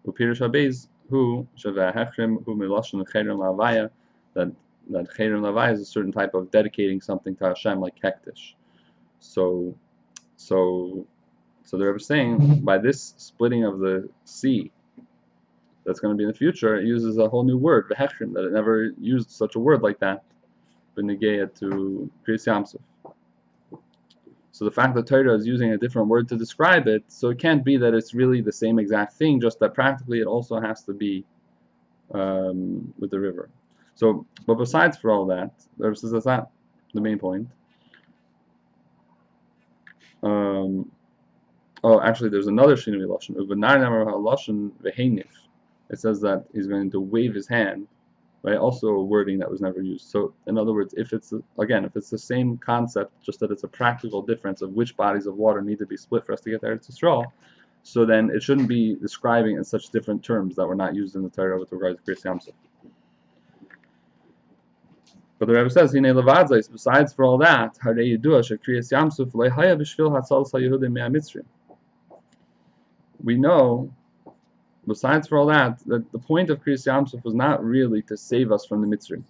Upirush 0.07 0.41
habez 0.41 0.89
hu 1.09 1.47
shavehechrim 1.57 2.45
hu 2.45 2.57
meloshin 2.57 3.05
chedrim 3.07 3.39
lavaya. 3.39 3.91
That 4.35 4.53
that 4.91 5.09
chedrim 5.17 5.41
lavaya 5.41 5.73
is 5.73 5.81
a 5.81 5.87
certain 5.87 6.13
type 6.13 6.35
of 6.35 6.51
dedicating 6.51 7.01
something 7.01 7.37
to 7.37 7.45
Hashem, 7.45 7.81
like 7.81 8.01
hektish. 8.03 8.55
So 9.21 9.75
so, 10.37 11.07
so 11.63 11.79
the 11.79 11.87
Rebbe 11.87 12.01
saying 12.01 12.65
by 12.65 12.79
this 12.79 13.15
splitting 13.17 13.65
of 13.65 13.79
the 13.79 14.09
sea 14.25 14.71
that's 15.85 16.01
going 16.01 16.15
to 16.15 16.17
be 16.17 16.25
in 16.25 16.29
the 16.29 16.37
future, 16.37 16.77
it 16.77 16.87
uses 16.87 17.19
a 17.19 17.29
whole 17.29 17.45
new 17.45 17.59
word, 17.59 17.89
vehechrim, 17.91 18.33
that 18.33 18.45
it 18.45 18.53
never 18.53 18.93
used 18.99 19.31
such 19.31 19.55
a 19.55 19.59
word 19.59 19.83
like 19.83 19.99
that, 20.01 20.25
benegeya 20.97 21.55
to 21.61 22.11
Kriyas 22.27 22.47
Yamsuf. 22.47 22.81
So 24.53 24.65
the 24.65 24.71
fact 24.71 24.95
that 24.95 25.07
Torah 25.07 25.35
is 25.35 25.47
using 25.47 25.73
a 25.73 25.77
different 25.77 26.07
word 26.09 26.29
to 26.29 26.37
describe 26.37 26.87
it, 26.87 27.03
so 27.09 27.29
it 27.31 27.39
can't 27.39 27.65
be 27.65 27.77
that 27.77 27.93
it's 27.93 28.15
really 28.15 28.41
the 28.41 28.53
same 28.53 28.79
exact 28.79 29.15
thing, 29.15 29.41
just 29.41 29.59
that 29.59 29.75
practically 29.75 30.21
it 30.21 30.27
also 30.27 30.61
has 30.61 30.83
to 30.85 30.93
be 30.93 31.25
um, 32.13 32.95
with 32.99 33.11
the 33.11 33.19
river. 33.19 33.51
So, 33.97 34.27
but 34.47 34.55
besides 34.55 34.97
for 34.97 35.11
all 35.11 35.27
that, 35.27 35.51
the 35.77 35.85
Rebbe 35.85 35.97
says 35.97 36.13
that's 36.13 36.27
not 36.27 36.51
the 36.93 37.01
main 37.01 37.19
point. 37.19 37.49
Um, 40.23 40.91
oh, 41.83 42.01
actually, 42.01 42.31
there's 42.31 42.47
another 42.47 42.77
Shinui 42.77 43.07
Lashon. 43.07 43.35
It 45.91 45.99
says 45.99 46.21
that 46.23 46.45
he's 46.55 46.67
going 46.67 46.91
to 46.91 47.01
wave 47.01 47.35
his 47.35 47.47
hand, 47.47 47.87
right? 48.43 48.57
Also 48.57 48.89
a 48.89 49.05
wording 49.05 49.39
that 49.39 49.51
was 49.51 49.61
never 49.61 49.83
used. 49.83 50.11
So, 50.11 50.35
in 50.47 50.59
other 50.59 50.73
words, 50.73 50.95
if 50.97 51.13
it's, 51.13 51.33
again, 51.59 51.85
if 51.85 51.95
it's 51.97 52.11
the 52.11 52.19
same 52.19 52.57
concept, 52.59 53.13
just 53.23 53.41
that 53.41 53.51
it's 53.51 53.65
a 53.65 53.69
practical 53.69 54.23
difference 54.23 54.63
of 54.63 54.73
which 54.73 54.97
bodies 54.97 55.27
of 55.27 55.37
water 55.37 55.61
need 55.61 55.79
to 55.79 55.87
be 55.87 55.97
split 55.97 56.25
for 56.25 56.33
us 56.33 56.41
to 56.43 56.51
get 56.51 56.61
there 56.61 56.77
to 56.77 56.93
straw, 56.93 57.25
so 57.83 58.07
then 58.07 58.31
it 58.31 58.43
shouldn't 58.43 58.69
be 58.69 58.95
describing 58.95 59.57
in 59.57 59.65
such 59.65 59.91
different 59.91 60.25
terms 60.25 60.57
that 60.57 60.67
were 60.67 60.75
not 60.75 60.95
used 60.95 61.17
in 61.17 61.23
the 61.23 61.29
Torah 61.29 61.59
with 61.59 61.71
regards 61.71 62.03
to 62.03 62.11
Kriyas 62.11 62.25
Yamsuf. 62.25 62.55
But 65.39 65.49
the 65.49 65.55
Rebbe 65.55 65.71
says, 65.71 65.93
Hine 65.93 66.05
levadzais, 66.05 66.71
besides 66.71 67.13
for 67.13 67.25
all 67.25 67.39
that, 67.39 67.77
harei 67.85 68.17
yidua 68.17 68.41
shekriyas 68.41 68.91
yamsuf 68.93 69.33
lehaya 69.33 69.77
b'shvil 69.77 70.11
hatzal 70.11 70.51
sayehudim 70.51 70.93
mea 70.93 71.03
mitzrim. 71.03 71.45
We 73.23 73.37
know, 73.37 73.93
besides 74.87 75.29
for 75.29 75.39
all 75.39 75.47
that, 75.47 75.79
that 75.87 76.11
the 76.13 76.19
point 76.19 76.51
of 76.51 76.63
Kriyas 76.63 76.87
Yamsuf 76.87 77.25
was 77.25 77.35
not 77.35 77.65
really 77.65 78.03
to 78.03 78.17
save 78.17 78.53
us 78.53 78.65
from 78.65 78.81
the 78.81 78.97
Mitzrim. 78.97 79.23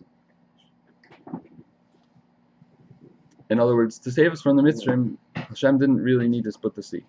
In 3.50 3.61
other 3.61 3.76
words, 3.76 3.99
to 4.00 4.11
save 4.11 4.32
us 4.32 4.40
from 4.42 4.56
the 4.56 4.62
Mitzrim, 4.62 5.16
Hashem 5.37 5.78
didn't 5.78 6.02
really 6.02 6.28
need 6.28 6.44
to 6.44 6.52
split 6.52 6.75
the 6.75 6.82
sea. 6.82 7.04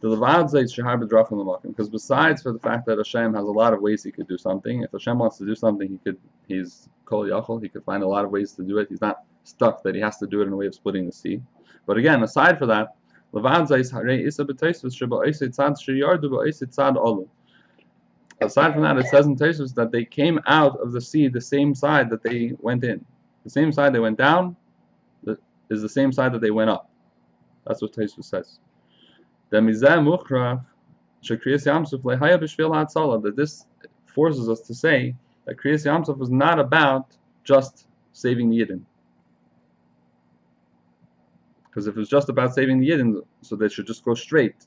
The 0.00 0.08
Levad 0.08 0.50
says, 0.50 0.72
Shahar 0.72 0.98
B'drafim 0.98 1.30
Lamakim, 1.30 1.68
because 1.68 1.88
besides 1.88 2.42
for 2.42 2.52
the 2.52 2.58
fact 2.58 2.86
that 2.86 2.98
Hashem 2.98 3.34
has 3.34 3.44
a 3.44 3.50
lot 3.50 3.72
of 3.72 3.80
ways 3.80 4.02
he 4.02 4.12
could 4.12 4.28
do 4.28 4.36
something, 4.36 4.82
if 4.82 4.92
Hashem 4.92 5.18
wants 5.18 5.38
to 5.38 5.46
do 5.46 5.54
something, 5.54 5.88
he 5.88 5.98
could, 5.98 6.18
he's 6.46 6.88
Kol 7.06 7.24
Yachol, 7.24 7.62
he 7.62 7.68
could 7.68 7.82
find 7.84 8.02
a 8.02 8.06
lot 8.06 8.24
of 8.24 8.30
ways 8.30 8.52
to 8.52 8.62
do 8.62 8.78
it. 8.78 8.88
He's 8.90 9.00
not 9.00 9.24
stuck 9.44 9.82
that 9.84 9.94
he 9.94 10.00
has 10.00 10.18
to 10.18 10.26
do 10.26 10.42
it 10.42 10.46
in 10.46 10.52
a 10.52 10.56
way 10.56 10.66
of 10.66 10.74
splitting 10.74 11.06
the 11.06 11.12
sea. 11.12 11.40
But 11.86 11.96
again, 11.96 12.22
aside 12.22 12.58
for 12.58 12.66
that, 12.66 12.96
Aside 18.40 18.74
from 18.74 18.82
that, 18.82 18.98
it 18.98 19.06
says 19.06 19.26
in 19.26 19.36
Tosfos 19.36 19.74
that 19.74 19.90
they 19.92 20.04
came 20.04 20.40
out 20.46 20.78
of 20.80 20.92
the 20.92 21.00
sea 21.00 21.28
the 21.28 21.40
same 21.40 21.74
side 21.74 22.10
that 22.10 22.22
they 22.22 22.52
went 22.60 22.84
in. 22.84 23.04
The 23.44 23.50
same 23.50 23.72
side 23.72 23.94
they 23.94 23.98
went 23.98 24.18
down 24.18 24.56
is 25.70 25.82
the 25.82 25.88
same 25.88 26.12
side 26.12 26.32
that 26.32 26.40
they 26.40 26.50
went 26.50 26.70
up. 26.70 26.90
That's 27.66 27.82
what 27.82 27.92
Tosfos 27.92 28.24
says. 28.24 28.60
That 29.50 29.62
this 33.36 33.66
forces 34.14 34.48
us 34.48 34.60
to 34.60 34.74
say 34.74 35.14
that 35.44 35.56
Kriyas 35.56 35.84
Yamsuf 35.86 36.16
was 36.16 36.30
not 36.30 36.58
about 36.58 37.16
just 37.44 37.86
saving 38.12 38.50
the 38.50 38.58
Yidden. 38.60 38.82
Because 41.76 41.88
if 41.88 41.94
it 41.94 41.98
was 41.98 42.08
just 42.08 42.30
about 42.30 42.54
saving 42.54 42.80
the 42.80 42.88
Yidden, 42.88 43.20
so 43.42 43.54
they 43.54 43.68
should 43.68 43.86
just 43.86 44.02
go 44.02 44.14
straight. 44.14 44.64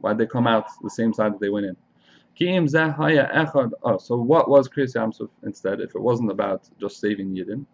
Why'd 0.00 0.18
they 0.18 0.26
come 0.26 0.46
out 0.46 0.66
the 0.82 0.90
same 0.90 1.14
side 1.14 1.32
that 1.32 1.40
they 1.40 1.48
went 1.48 1.64
in? 1.64 1.74
Oh, 3.82 3.96
so 3.96 4.16
what 4.16 4.50
was 4.50 4.68
Kriyas 4.68 4.94
Yamsuf 4.94 5.30
instead? 5.44 5.80
If 5.80 5.94
it 5.94 6.02
wasn't 6.02 6.30
about 6.30 6.68
just 6.78 7.00
saving 7.00 7.34
Yidden. 7.34 7.64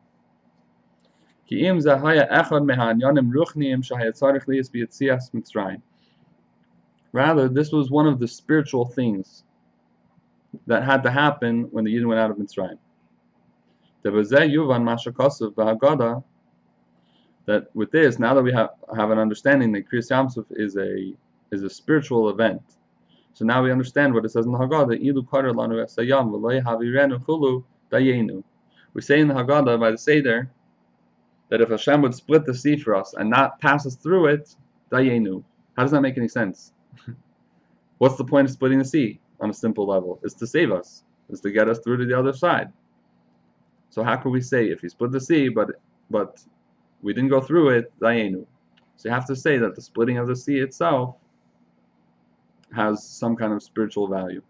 Rather, 7.12 7.48
this 7.48 7.72
was 7.72 7.90
one 7.90 8.06
of 8.06 8.20
the 8.20 8.28
spiritual 8.28 8.86
things 8.86 9.42
that 10.68 10.84
had 10.84 11.02
to 11.02 11.10
happen 11.10 11.62
when 11.72 11.82
the 11.82 11.92
Yidden 11.92 12.06
went 12.06 12.20
out 12.20 12.30
of 12.30 12.36
Mitzrayim. 12.36 12.78
That 17.46 17.74
with 17.74 17.90
this, 17.90 18.18
now 18.18 18.34
that 18.34 18.42
we 18.42 18.52
have 18.52 18.70
have 18.94 19.10
an 19.10 19.18
understanding 19.18 19.72
that 19.72 19.88
Kriyas 19.88 20.10
Yamsuf 20.10 20.46
is 20.50 20.76
a 20.76 21.14
is 21.50 21.62
a 21.62 21.70
spiritual 21.70 22.28
event, 22.28 22.62
so 23.34 23.44
now 23.44 23.62
we 23.62 23.72
understand 23.72 24.12
what 24.12 24.24
it 24.24 24.30
says 24.30 24.46
in 24.46 24.52
the 24.52 24.58
Haggadah, 24.58 25.02
Ilu 25.02 25.22
Lanu 25.24 25.84
Esayam 25.84 26.30
Havirenu 26.62 27.24
Chulu 27.24 27.64
Dayenu. 27.90 28.42
We 28.92 29.02
say 29.02 29.20
in 29.20 29.28
the 29.28 29.34
Haggadah 29.34 29.78
by 29.78 29.90
the 29.90 29.98
Seder 29.98 30.50
that 31.48 31.60
if 31.60 31.70
Hashem 31.70 32.02
would 32.02 32.14
split 32.14 32.44
the 32.44 32.54
sea 32.54 32.76
for 32.76 32.94
us 32.94 33.14
and 33.14 33.30
not 33.30 33.60
pass 33.60 33.86
us 33.86 33.96
through 33.96 34.26
it, 34.26 34.54
Dayenu. 34.90 35.42
How 35.76 35.84
does 35.84 35.92
that 35.92 36.02
make 36.02 36.18
any 36.18 36.28
sense? 36.28 36.72
What's 37.98 38.16
the 38.16 38.24
point 38.24 38.46
of 38.46 38.52
splitting 38.52 38.78
the 38.78 38.84
sea 38.84 39.20
on 39.40 39.50
a 39.50 39.54
simple 39.54 39.86
level? 39.86 40.20
It's 40.22 40.34
to 40.34 40.46
save 40.46 40.72
us, 40.72 41.04
it's 41.28 41.40
to 41.40 41.50
get 41.50 41.68
us 41.68 41.78
through 41.78 41.98
to 41.98 42.06
the 42.06 42.18
other 42.18 42.32
side. 42.32 42.72
So 43.90 44.02
how 44.04 44.16
can 44.16 44.30
we 44.30 44.40
say 44.40 44.70
if 44.70 44.80
he 44.80 44.88
split 44.88 45.12
the 45.12 45.20
sea, 45.20 45.48
but 45.48 45.70
but 46.10 46.42
we 47.02 47.12
didn't 47.12 47.30
go 47.30 47.40
through 47.40 47.70
it, 47.70 47.92
Dayenu? 48.00 48.46
So 48.96 49.08
you 49.08 49.14
have 49.14 49.26
to 49.26 49.36
say 49.36 49.58
that 49.58 49.74
the 49.74 49.82
splitting 49.82 50.18
of 50.18 50.26
the 50.26 50.36
sea 50.36 50.58
itself 50.58 51.16
has 52.74 53.02
some 53.04 53.36
kind 53.36 53.52
of 53.52 53.62
spiritual 53.62 54.08
value. 54.08 54.42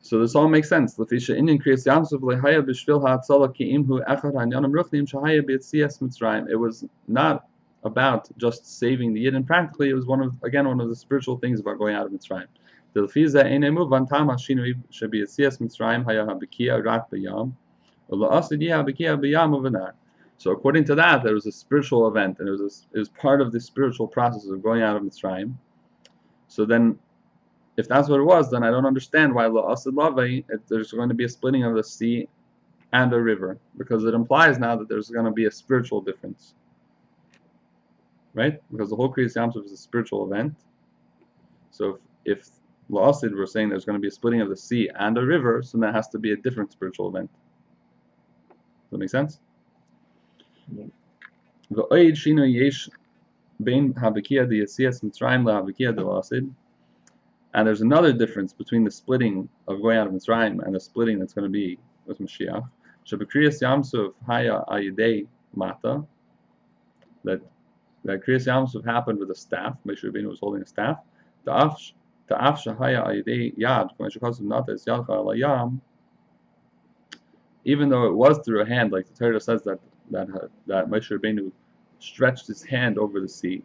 So 0.00 0.18
this 0.18 0.34
all 0.34 0.48
makes 0.48 0.68
sense. 0.68 0.96
Lefisha 0.96 1.36
Indian 1.36 1.58
Kriyas 1.58 1.86
Yamsuf 1.86 2.20
lehaya 2.20 2.60
b'shvil 2.62 3.00
ha'atzala 3.00 3.54
ki'imhu 3.56 4.04
echad 4.06 4.34
hanyanim 4.34 4.70
ruchnim 4.70 5.08
shahaya 5.10 5.42
b'yitzias 5.42 6.00
mitzrayim. 6.02 6.50
It 6.50 6.56
was 6.56 6.84
not 7.08 7.46
about 7.82 8.28
just 8.36 8.78
saving 8.78 9.14
the 9.14 9.24
Yidden. 9.24 9.46
Practically, 9.46 9.88
it 9.88 9.94
was 9.94 10.06
one 10.06 10.20
of 10.20 10.34
again 10.42 10.68
one 10.68 10.80
of 10.80 10.88
the 10.88 10.96
spiritual 10.96 11.38
things 11.38 11.60
about 11.60 11.78
going 11.78 11.94
out 11.94 12.04
of 12.04 12.12
Mitzrayim. 12.12 12.46
Delfiza 12.94 13.44
einemu 13.44 13.88
vantam 13.88 14.28
hashinui 14.28 14.74
shebiyitzias 14.92 15.60
mitzrayim 15.60 16.04
haya 16.04 16.26
habikia 16.26 16.84
rak 16.84 17.10
b'yam, 17.10 17.52
So 20.38 20.50
according 20.50 20.84
to 20.86 20.94
that, 20.96 21.22
there 21.22 21.34
was 21.34 21.46
a 21.46 21.52
spiritual 21.52 22.08
event, 22.08 22.40
and 22.40 22.48
it 22.48 22.50
was 22.50 22.60
a, 22.60 22.96
it 22.96 22.98
was 22.98 23.08
part 23.10 23.40
of 23.40 23.52
the 23.52 23.60
spiritual 23.60 24.08
process 24.08 24.46
of 24.46 24.62
going 24.62 24.82
out 24.82 24.96
of 24.96 25.02
Mitzrayim. 25.02 25.54
So 26.48 26.64
then, 26.64 26.98
if 27.76 27.88
that's 27.88 28.08
what 28.08 28.20
it 28.20 28.24
was, 28.24 28.50
then 28.50 28.62
I 28.62 28.70
don't 28.70 28.84
understand 28.84 29.32
why 29.34 29.44
la'asid 29.44 29.94
lavei 29.94 30.44
there's 30.68 30.92
going 30.92 31.08
to 31.08 31.14
be 31.14 31.24
a 31.24 31.28
splitting 31.28 31.64
of 31.64 31.74
the 31.74 31.84
sea 31.84 32.28
and 32.92 33.12
a 33.14 33.20
river, 33.20 33.58
because 33.78 34.04
it 34.04 34.12
implies 34.14 34.58
now 34.58 34.76
that 34.76 34.88
there's 34.88 35.08
going 35.08 35.24
to 35.24 35.30
be 35.30 35.46
a 35.46 35.50
spiritual 35.50 36.02
difference, 36.02 36.54
right? 38.34 38.60
Because 38.70 38.90
the 38.90 38.96
whole 38.96 39.10
Kriyas 39.10 39.34
Yamsuf 39.36 39.64
is 39.64 39.72
a 39.72 39.76
spiritual 39.76 40.30
event. 40.30 40.54
So 41.70 41.98
if, 42.26 42.38
if 42.38 42.50
la'asid 42.90 43.34
we're 43.34 43.46
saying 43.46 43.70
there's 43.70 43.86
going 43.86 43.96
to 43.96 44.00
be 44.00 44.08
a 44.08 44.10
splitting 44.10 44.42
of 44.42 44.50
the 44.50 44.56
sea 44.56 44.90
and 44.96 45.16
a 45.16 45.24
river, 45.24 45.62
so 45.62 45.78
that 45.78 45.94
has 45.94 46.08
to 46.08 46.18
be 46.18 46.32
a 46.32 46.36
different 46.36 46.72
spiritual 46.72 47.08
event. 47.08 47.30
Does 48.92 48.98
that 48.98 48.98
make 48.98 49.08
sense? 49.08 49.40
V'oid 51.72 52.12
shino 52.12 52.44
yesh 52.44 52.90
bein 53.62 53.94
habikia 53.94 54.46
de 54.46 54.60
yasias 54.60 55.02
mitzrayim 55.02 55.46
de 55.66 56.02
lasid. 56.02 56.52
And 57.54 57.66
there's 57.66 57.80
another 57.80 58.12
difference 58.12 58.52
between 58.52 58.84
the 58.84 58.90
splitting 58.90 59.48
of 59.66 59.80
going 59.80 59.96
out 59.96 60.08
of 60.08 60.12
Mitzrayim 60.12 60.62
and 60.64 60.74
the 60.74 60.80
splitting 60.80 61.18
that's 61.18 61.32
going 61.32 61.44
to 61.44 61.50
be 61.50 61.78
with 62.06 62.18
Mashiach. 62.18 62.68
Shabakriyas 63.06 63.62
Yamsuf 63.62 64.12
haya 64.26 64.62
ayidei 64.68 65.26
mata. 65.54 66.04
That 67.24 67.40
that 68.04 68.24
Kriyas 68.24 68.46
Yamsuf 68.46 68.84
happened 68.84 69.18
with 69.18 69.30
a 69.30 69.34
staff. 69.34 69.76
Moshe 69.86 70.04
Rabbeinu 70.04 70.28
was 70.28 70.40
holding 70.40 70.62
a 70.62 70.66
staff. 70.66 70.98
The 71.44 71.52
Ta'af 71.52 71.92
ta'af 72.28 72.64
shahaya 72.64 73.06
ayidei 73.06 73.56
yad. 73.56 73.90
K'meshakasim 73.98 74.42
nata 74.42 74.72
es 74.72 74.84
yadcha 74.84 75.10
ala 75.10 75.34
yam. 75.34 75.80
Even 77.64 77.88
though 77.88 78.06
it 78.06 78.14
was 78.14 78.38
through 78.44 78.62
a 78.62 78.66
hand, 78.66 78.92
like 78.92 79.06
the 79.06 79.14
Torah 79.14 79.40
says 79.40 79.62
that 79.62 79.78
that 80.10 80.28
that 80.66 80.88
Moshe 80.88 81.10
Rabbeinu 81.10 81.50
stretched 81.98 82.48
his 82.48 82.62
hand 82.62 82.98
over 82.98 83.20
the 83.20 83.28
sea. 83.28 83.62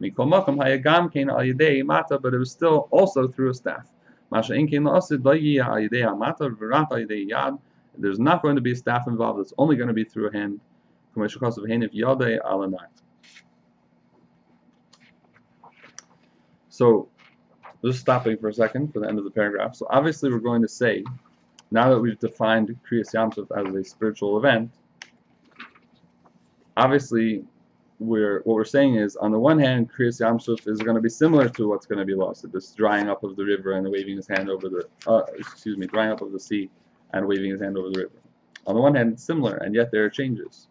But 0.00 0.10
it 0.10 0.18
was 2.38 2.50
still 2.50 2.88
also 2.90 3.28
through 3.28 3.50
a 3.50 3.54
staff. 3.54 3.86
There's 7.98 8.18
not 8.18 8.42
going 8.42 8.56
to 8.56 8.60
be 8.60 8.72
a 8.72 8.76
staff 8.76 9.06
involved. 9.06 9.40
It's 9.40 9.54
only 9.56 9.76
going 9.76 9.88
to 9.88 9.94
be 9.94 10.04
through 10.04 10.28
a 10.28 10.32
hand. 10.32 10.60
So, 16.68 17.08
just 17.82 18.00
stopping 18.00 18.36
for 18.36 18.48
a 18.48 18.52
second 18.52 18.92
for 18.92 19.00
the 19.00 19.08
end 19.08 19.18
of 19.18 19.24
the 19.24 19.30
paragraph. 19.30 19.76
So 19.76 19.86
obviously 19.88 20.30
we're 20.30 20.40
going 20.40 20.60
to 20.62 20.68
say, 20.68 21.04
now 21.76 21.90
that 21.90 22.00
we've 22.00 22.18
defined 22.18 22.74
Kriyas 22.88 23.12
Yamsuf 23.14 23.48
as 23.54 23.74
a 23.74 23.84
spiritual 23.84 24.38
event, 24.38 24.70
obviously 26.78 27.44
we're 27.98 28.40
what 28.44 28.54
we're 28.54 28.64
saying 28.64 28.94
is 28.96 29.14
on 29.16 29.30
the 29.30 29.38
one 29.38 29.58
hand 29.58 29.90
Kriyas 29.92 30.18
Yamsuf 30.22 30.66
is 30.66 30.78
going 30.78 30.96
to 30.96 31.02
be 31.02 31.10
similar 31.10 31.50
to 31.50 31.68
what's 31.68 31.84
going 31.84 31.98
to 31.98 32.06
be 32.06 32.14
lost 32.14 32.50
this 32.50 32.72
drying 32.72 33.10
up 33.10 33.24
of 33.24 33.36
the 33.36 33.44
river 33.44 33.72
and 33.72 33.86
waving 33.90 34.16
his 34.16 34.26
hand 34.26 34.48
over 34.48 34.70
the 34.70 34.88
uh, 35.06 35.24
excuse 35.38 35.76
me 35.76 35.86
drying 35.86 36.10
up 36.10 36.22
of 36.22 36.32
the 36.32 36.40
sea 36.40 36.70
and 37.12 37.26
waving 37.26 37.50
his 37.50 37.60
hand 37.60 37.76
over 37.76 37.90
the 37.90 38.00
river. 38.04 38.20
On 38.66 38.74
the 38.74 38.80
one 38.80 38.94
hand 38.94 39.12
it's 39.12 39.22
similar 39.22 39.56
and 39.58 39.74
yet 39.74 39.90
there 39.92 40.04
are 40.06 40.10
changes. 40.10 40.68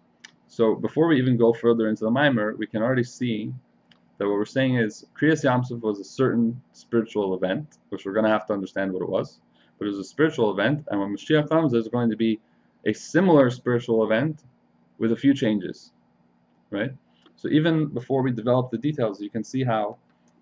So 0.48 0.74
before 0.74 1.08
we 1.08 1.20
even 1.20 1.38
go 1.38 1.54
further 1.54 1.88
into 1.88 2.06
the 2.06 2.12
mimer 2.12 2.56
we 2.56 2.66
can 2.66 2.82
already 2.82 3.04
see 3.04 3.54
that 4.18 4.26
what 4.26 4.34
we're 4.34 4.46
saying 4.46 4.78
is 4.78 5.06
Kriyas 5.16 5.44
Yamsuf 5.44 5.82
was 5.82 6.00
a 6.00 6.04
certain 6.04 6.60
spiritual 6.74 7.36
event 7.36 7.78
which 7.90 8.06
we're 8.06 8.14
going 8.14 8.26
to 8.26 8.36
have 8.38 8.48
to 8.48 8.54
understand 8.54 8.92
what 8.92 9.04
it 9.04 9.10
was 9.10 9.40
but 9.78 9.86
it 9.86 9.90
was 9.90 10.00
a 10.00 10.04
spiritual 10.04 10.52
event 10.52 10.86
and 10.90 11.00
when 11.00 11.16
Mashiach 11.16 11.50
comes 11.50 11.72
there's 11.72 11.88
going 11.88 12.10
to 12.10 12.16
be 12.16 12.40
a 12.86 12.94
similar 12.94 13.50
spiritual 13.50 14.04
event 14.04 14.44
with 15.00 15.12
a 15.12 15.16
few 15.16 15.34
changes 15.34 15.92
right? 16.76 16.92
So 17.36 17.50
even 17.50 17.88
before 17.88 18.22
we 18.22 18.32
develop 18.32 18.72
the 18.72 18.78
details, 18.78 19.22
you 19.22 19.30
can 19.30 19.44
see 19.44 19.64
how 19.64 19.98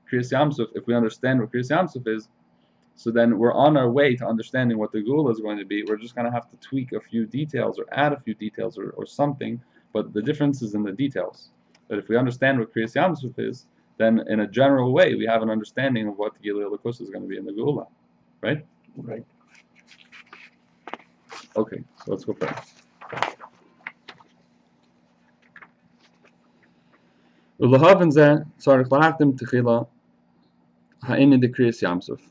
Kriyas 0.10 0.32
Yamsuf, 0.32 0.68
if 0.76 0.86
we 0.88 0.96
understand 0.96 1.40
what 1.40 1.52
Kriyas 1.52 1.70
Yamsuf 1.70 2.08
is, 2.08 2.30
so 2.96 3.10
then 3.10 3.40
we're 3.40 3.54
on 3.54 3.76
our 3.76 3.90
way 3.90 4.16
to 4.16 4.26
understanding 4.26 4.78
what 4.78 4.92
the 4.92 5.00
Geula 5.00 5.32
is 5.32 5.40
going 5.40 5.58
to 5.58 5.66
be. 5.66 5.84
We're 5.84 5.98
just 5.98 6.14
going 6.14 6.26
to 6.26 6.32
have 6.32 6.50
to 6.52 6.58
tweak 6.58 6.92
a 6.92 7.00
few 7.00 7.26
details 7.26 7.80
or 7.80 7.86
add 7.92 8.14
a 8.14 8.20
few 8.20 8.36
details 8.36 8.78
or, 8.78 8.92
or 8.92 9.06
something, 9.08 9.60
but 9.94 10.14
the 10.14 10.22
difference 10.22 10.62
is 10.62 10.76
in 10.76 10.84
the 10.84 10.92
details. 10.92 11.50
But 11.88 11.98
if 11.98 12.08
we 12.08 12.18
understand 12.18 12.60
what 12.60 12.74
Kriyas 12.74 12.96
Yamsuf 12.96 13.40
is, 13.40 13.66
then 13.98 14.24
in 14.28 14.42
a 14.42 14.48
general 14.48 14.92
way, 14.94 15.16
we 15.16 15.26
have 15.26 15.42
an 15.42 15.50
understanding 15.50 16.08
of 16.08 16.18
what 16.18 16.34
the 16.42 16.50
Lakus 16.50 17.02
is 17.02 17.10
going 17.10 17.24
to 17.24 17.28
be 17.28 17.38
in 17.38 17.46
the 17.46 17.52
Geula, 17.52 17.88
right? 18.42 18.66
Right. 18.97 19.25
Okay, 21.57 21.83
so 22.05 22.13
let's 22.13 22.25
go 22.25 22.35
further. 22.35 22.55
ולהבן 27.61 28.11
זה 28.11 28.35
צריך 28.57 28.93
להקדים 28.93 29.33
תחילה 29.37 29.81
העניין 31.03 31.41
דקריאס 31.41 31.83
ימסוף. 31.83 32.31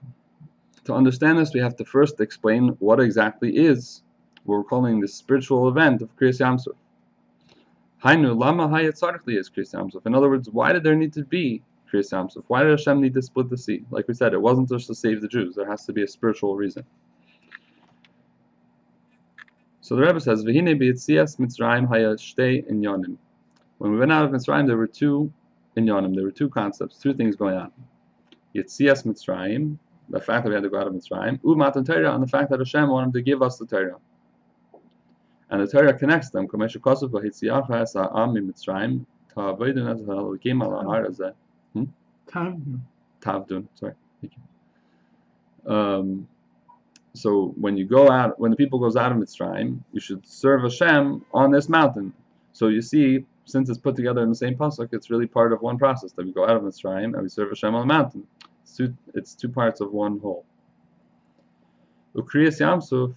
To 0.86 0.94
understand 0.94 1.38
this, 1.38 1.54
we 1.54 1.60
have 1.60 1.76
to 1.76 1.86
first 1.86 2.22
explain 2.22 2.70
what 2.80 3.02
exactly 3.02 3.58
is 3.58 4.04
what 4.46 4.58
we're 4.58 4.64
calling 4.64 5.02
the 5.02 5.08
spiritual 5.08 5.68
event 5.68 6.02
of 6.02 6.16
Kriyas 6.16 6.40
Yamsuf. 6.40 6.78
Hainu 8.06 8.40
lama 8.40 8.70
hayatzarchli 8.70 9.38
is 9.38 9.50
Kriyas 9.50 9.74
Yamsuf. 9.74 10.06
In 10.06 10.16
other 10.16 10.30
words, 10.30 10.50
why 10.50 10.72
did 10.72 10.84
there 10.84 10.96
need 10.96 11.12
to 11.14 11.26
be 11.26 11.62
Kriyas 11.93 12.13
Yamsuf? 12.13 12.45
Why 12.49 12.63
did 12.63 12.71
Hashem 12.71 13.01
need 13.01 13.15
to 13.15 13.23
split 13.23 13.51
the 13.51 13.59
sea? 13.59 13.85
Like 13.91 14.09
we 14.09 14.15
said, 14.15 14.33
it 14.33 14.41
wasn't 14.41 14.69
just 14.69 14.87
to 14.87 14.95
save 14.95 15.21
the 15.21 15.29
Jews. 15.29 15.55
There 15.55 15.69
has 15.69 15.85
to 15.87 15.93
be 15.93 16.03
a 16.03 16.09
spiritual 16.09 16.57
reason. 16.57 16.85
So 19.81 19.97
the 19.97 20.03
Rebbe 20.03 20.21
says, 20.21 20.45
"V'hine 20.45 20.81
b'yitzias 20.81 21.39
Mitzrayim 21.39 21.89
haya 21.89 22.15
shtei 22.15 22.65
inyanim." 22.71 23.17
When 23.79 23.93
we 23.93 23.99
went 23.99 24.13
out 24.13 24.25
of 24.25 24.31
Mitzrayim, 24.31 24.67
there 24.67 24.77
were 24.77 24.87
two 24.87 25.33
inyanim. 25.77 26.15
There 26.15 26.25
were 26.25 26.31
two 26.31 26.49
concepts, 26.49 26.99
two 26.99 27.13
things 27.13 27.37
going 27.37 27.57
on. 27.57 27.73
Yitzias 28.55 29.05
Mitzrayim, 29.05 29.77
the 30.09 30.21
fact 30.21 30.45
that 30.45 30.51
we 30.51 30.55
had 30.55 30.63
to 30.63 30.71
go 30.71 30.79
out 30.79 30.87
of 30.87 30.95
Mitzrayim, 30.95 31.41
Umatan 31.41 31.85
Torah, 31.85 32.15
and 32.15 32.23
the 32.23 32.29
fact 32.29 32.51
that 32.51 32.61
Hashem 32.61 32.89
wanted 32.89 33.13
to 33.15 33.23
give 33.23 33.43
us 33.43 33.59
the 33.59 33.67
Torah. 33.67 33.99
And 35.51 35.61
the 35.61 35.67
Torah 35.67 35.93
connects 35.93 36.31
them. 36.31 36.49
Mitzrayim 36.49 39.07
Time. 42.29 42.87
Tavdun, 43.21 43.69
sorry. 43.75 43.95
Thank 44.21 44.35
you. 44.37 45.73
Um, 45.73 46.29
so 47.15 47.55
when 47.57 47.77
you 47.77 47.85
go 47.85 48.11
out, 48.11 48.39
when 48.41 48.51
the 48.51 48.57
people 48.57 48.79
goes 48.79 48.97
out 48.97 49.13
of 49.13 49.19
Mitzrayim, 49.19 49.81
you 49.93 50.01
should 50.01 50.27
serve 50.27 50.63
Hashem 50.63 51.25
on 51.35 51.51
this 51.51 51.69
mountain. 51.69 52.13
So 52.53 52.69
you 52.69 52.81
see, 52.83 53.25
since 53.45 53.69
it's 53.69 53.79
put 53.79 53.97
together 53.97 54.23
in 54.23 54.29
the 54.29 54.35
same 54.35 54.57
pasuk, 54.57 54.89
it's 54.93 55.11
really 55.11 55.27
part 55.27 55.53
of 55.53 55.61
one 55.61 55.79
process 55.79 56.13
that 56.13 56.25
we 56.25 56.33
go 56.33 56.45
out 56.45 56.57
of 56.57 56.63
Mitzrayim 56.63 57.15
and 57.15 57.23
we 57.23 57.29
serve 57.29 57.51
Hashem 57.51 57.75
on 57.75 57.87
the 57.87 57.93
mountain. 57.95 58.27
It's 58.63 58.77
two, 58.77 58.95
it's 59.15 59.35
two 59.35 59.49
parts 59.49 59.81
of 59.81 59.93
one 59.93 60.19
whole. 60.19 60.45
Ukriyas 62.17 62.61
Yamsuf 62.61 63.15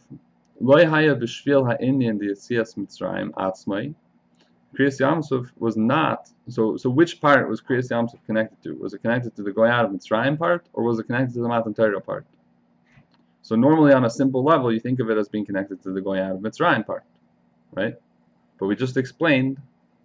loy 0.59 0.85
haya 0.85 1.15
b'shvil 1.15 1.65
ha'inyan 1.65 2.19
di'etzias 2.19 2.75
Mitzrayim 2.75 3.31
atzmai. 3.31 3.93
Kriyas 4.75 5.00
Yamsuf 5.00 5.51
was 5.58 5.77
not 5.77 6.29
so. 6.50 6.77
So 6.77 6.89
which 6.89 7.22
part 7.22 7.50
was 7.50 7.62
Kriyas 7.62 7.89
Yamsuf 7.89 8.20
connected 8.25 8.62
to? 8.63 8.75
Was 8.75 8.94
it 8.94 9.01
connected 9.01 9.36
to 9.36 9.44
the 9.44 9.63
out 9.63 9.86
of 9.86 9.91
Mitzrayim 9.91 10.38
part, 10.38 10.65
or 10.74 10.84
was 10.84 11.00
it 11.00 11.03
connected 11.03 11.34
to 11.36 11.41
the 11.41 11.48
Matan 11.48 11.74
Torah 11.74 12.01
part? 12.01 12.25
So 13.41 13.55
normally, 13.55 13.94
on 13.94 14.05
a 14.05 14.10
simple 14.10 14.44
level, 14.44 14.74
you 14.74 14.79
think 14.79 15.00
of 15.00 15.10
it 15.10 15.17
as 15.17 15.29
being 15.29 15.46
connected 15.46 15.82
to 15.84 15.91
the 15.91 16.01
out 16.12 16.32
of 16.32 16.39
Mitzrayim 16.39 16.86
part, 16.86 17.03
right? 17.74 17.96
But 18.58 18.65
we 18.67 18.75
just 18.75 18.98
explained 18.98 19.58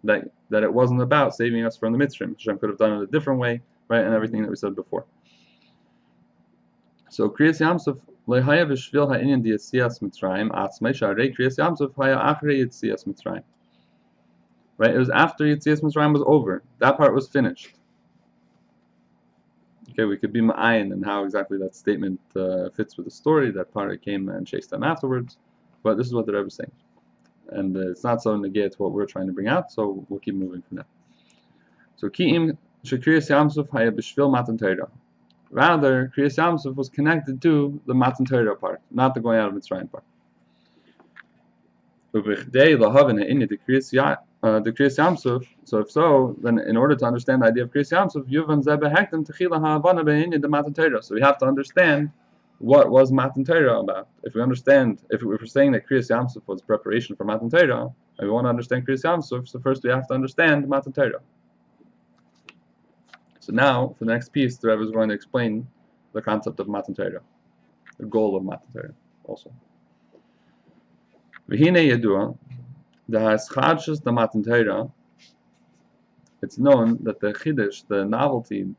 that 0.04 0.30
that 0.50 0.62
it 0.62 0.72
wasn't 0.72 1.02
about 1.02 1.34
saving 1.34 1.64
us 1.64 1.76
from 1.76 1.92
the 1.92 1.98
Mitzrayim. 1.98 2.34
Hashem 2.34 2.58
could 2.58 2.70
have 2.70 2.78
done 2.78 3.00
it 3.00 3.02
a 3.02 3.06
different 3.06 3.40
way, 3.40 3.62
right? 3.88 4.04
And 4.04 4.14
everything 4.14 4.42
that 4.42 4.50
we 4.50 4.56
said 4.56 4.76
before. 4.76 5.04
So 7.08 7.28
Kriyas 7.28 7.60
Yamsuf 7.60 7.98
lehaya 8.28 8.66
v'shvil 8.66 9.08
ha'inyan 9.08 9.42
di'etzias 9.42 10.00
Mitzrayim 10.00 10.50
atzmei 10.50 10.92
sharei 10.92 11.34
Kriyas 11.36 11.58
Yamsuf 11.58 11.92
haya 11.96 12.16
achrei 12.16 12.64
Yetzias 12.64 13.04
Mitzrayim. 13.06 13.42
Right? 14.80 14.94
It 14.94 14.98
was 14.98 15.10
after 15.10 15.44
Yetzias 15.44 15.82
Mitzrayim 15.82 16.14
was 16.14 16.22
over. 16.24 16.62
That 16.78 16.96
part 16.96 17.14
was 17.14 17.28
finished. 17.28 17.74
Okay, 19.90 20.04
we 20.04 20.16
could 20.16 20.32
be 20.32 20.40
ma'ayin 20.40 20.90
and 20.94 21.04
how 21.04 21.22
exactly 21.24 21.58
that 21.58 21.76
statement 21.76 22.18
uh, 22.34 22.70
fits 22.70 22.96
with 22.96 23.04
the 23.04 23.10
story 23.10 23.50
that 23.50 23.74
Pari 23.74 23.98
came 23.98 24.30
and 24.30 24.46
chased 24.46 24.70
them 24.70 24.82
afterwards. 24.82 25.36
But 25.82 25.98
this 25.98 26.06
is 26.06 26.14
what 26.14 26.24
the 26.24 26.32
Rebbe 26.32 26.46
is 26.46 26.54
saying. 26.54 26.72
And 27.50 27.76
uh, 27.76 27.90
it's 27.90 28.04
not 28.04 28.22
so 28.22 28.34
negate 28.38 28.76
what 28.78 28.92
we're 28.92 29.04
trying 29.04 29.26
to 29.26 29.34
bring 29.34 29.48
out, 29.48 29.70
so 29.70 30.06
we'll 30.08 30.20
keep 30.20 30.34
moving 30.34 30.62
from 30.62 30.76
there. 30.78 30.86
So 31.96 32.08
Ki'im 32.08 32.56
Shekriyas 32.82 33.28
Yamsuf 33.28 33.68
haya 33.68 33.92
b'shvil 33.92 34.32
matan 34.32 34.56
Torah. 34.56 34.88
Rather, 35.50 36.10
Kriyas 36.16 36.38
Yamsuf 36.38 36.74
was 36.74 36.88
connected 36.88 37.42
to 37.42 37.78
the 37.84 37.92
matan 37.92 38.24
Torah 38.24 38.56
part, 38.56 38.80
not 38.90 39.12
the 39.12 39.20
going 39.20 39.38
out 39.38 39.48
of 39.50 39.54
Mitzrayim 39.54 39.90
part. 39.92 40.04
Uh, 44.42 44.58
the 44.58 44.72
Kriyas 44.72 44.96
Yamsuf. 44.96 45.46
So 45.64 45.78
if 45.78 45.90
so, 45.90 46.34
then 46.40 46.58
in 46.60 46.76
order 46.76 46.96
to 46.96 47.04
understand 47.04 47.42
the 47.42 47.46
idea 47.46 47.64
of 47.64 47.70
Kriyas 47.70 47.92
Yamsuf, 47.92 48.26
Yuvan 48.26 48.62
Zebe 48.62 48.90
Hektim 48.90 49.26
Techila 49.26 49.60
Ha'avana 49.60 50.02
Be'inni 50.02 50.40
the 50.40 50.48
Matan 50.48 50.72
Torah. 50.72 51.02
So 51.02 51.14
we 51.14 51.20
have 51.20 51.36
to 51.38 51.44
understand 51.44 52.10
what 52.58 52.90
was 52.90 53.12
Matan 53.12 53.44
Torah 53.44 53.80
about. 53.80 54.08
If 54.22 54.34
we 54.34 54.40
understand, 54.40 55.02
if 55.10 55.22
we're 55.22 55.44
saying 55.44 55.72
that 55.72 55.86
Kriyas 55.86 56.10
Yamsuf 56.10 56.42
was 56.46 56.62
preparation 56.62 57.16
for 57.16 57.24
Matan 57.24 57.50
Torah, 57.50 57.90
and 58.18 58.28
we 58.28 58.30
want 58.30 58.46
to 58.46 58.48
understand 58.48 58.86
Kriyas 58.86 59.02
Yamsuf, 59.02 59.46
so 59.46 59.58
first 59.58 59.82
we 59.82 59.90
have 59.90 60.06
to 60.08 60.14
understand 60.14 60.66
Matan 60.66 60.92
Torah. 60.92 61.20
So 63.40 63.52
now, 63.52 63.94
for 63.98 64.06
the 64.06 64.12
next 64.12 64.30
piece, 64.30 64.56
the 64.56 64.68
Rebbe 64.68 64.82
is 64.82 64.90
going 64.90 65.10
to 65.10 65.14
explain 65.14 65.66
the 66.14 66.22
concept 66.22 66.60
of 66.60 66.68
Matan 66.68 66.94
Torah, 66.94 67.20
the 67.98 68.06
goal 68.06 68.36
of 68.36 68.44
Matan 68.44 68.66
Torah 68.72 68.94
also. 69.24 69.52
The 73.10 73.18
haschadshus 73.18 74.02
the 74.02 74.12
Matan 74.12 74.42
Torah, 74.42 74.88
it's 76.42 76.58
known 76.58 76.98
that 77.02 77.20
the 77.20 77.32
chiddush, 77.32 77.86
the 77.88 78.04
novelty, 78.04 78.74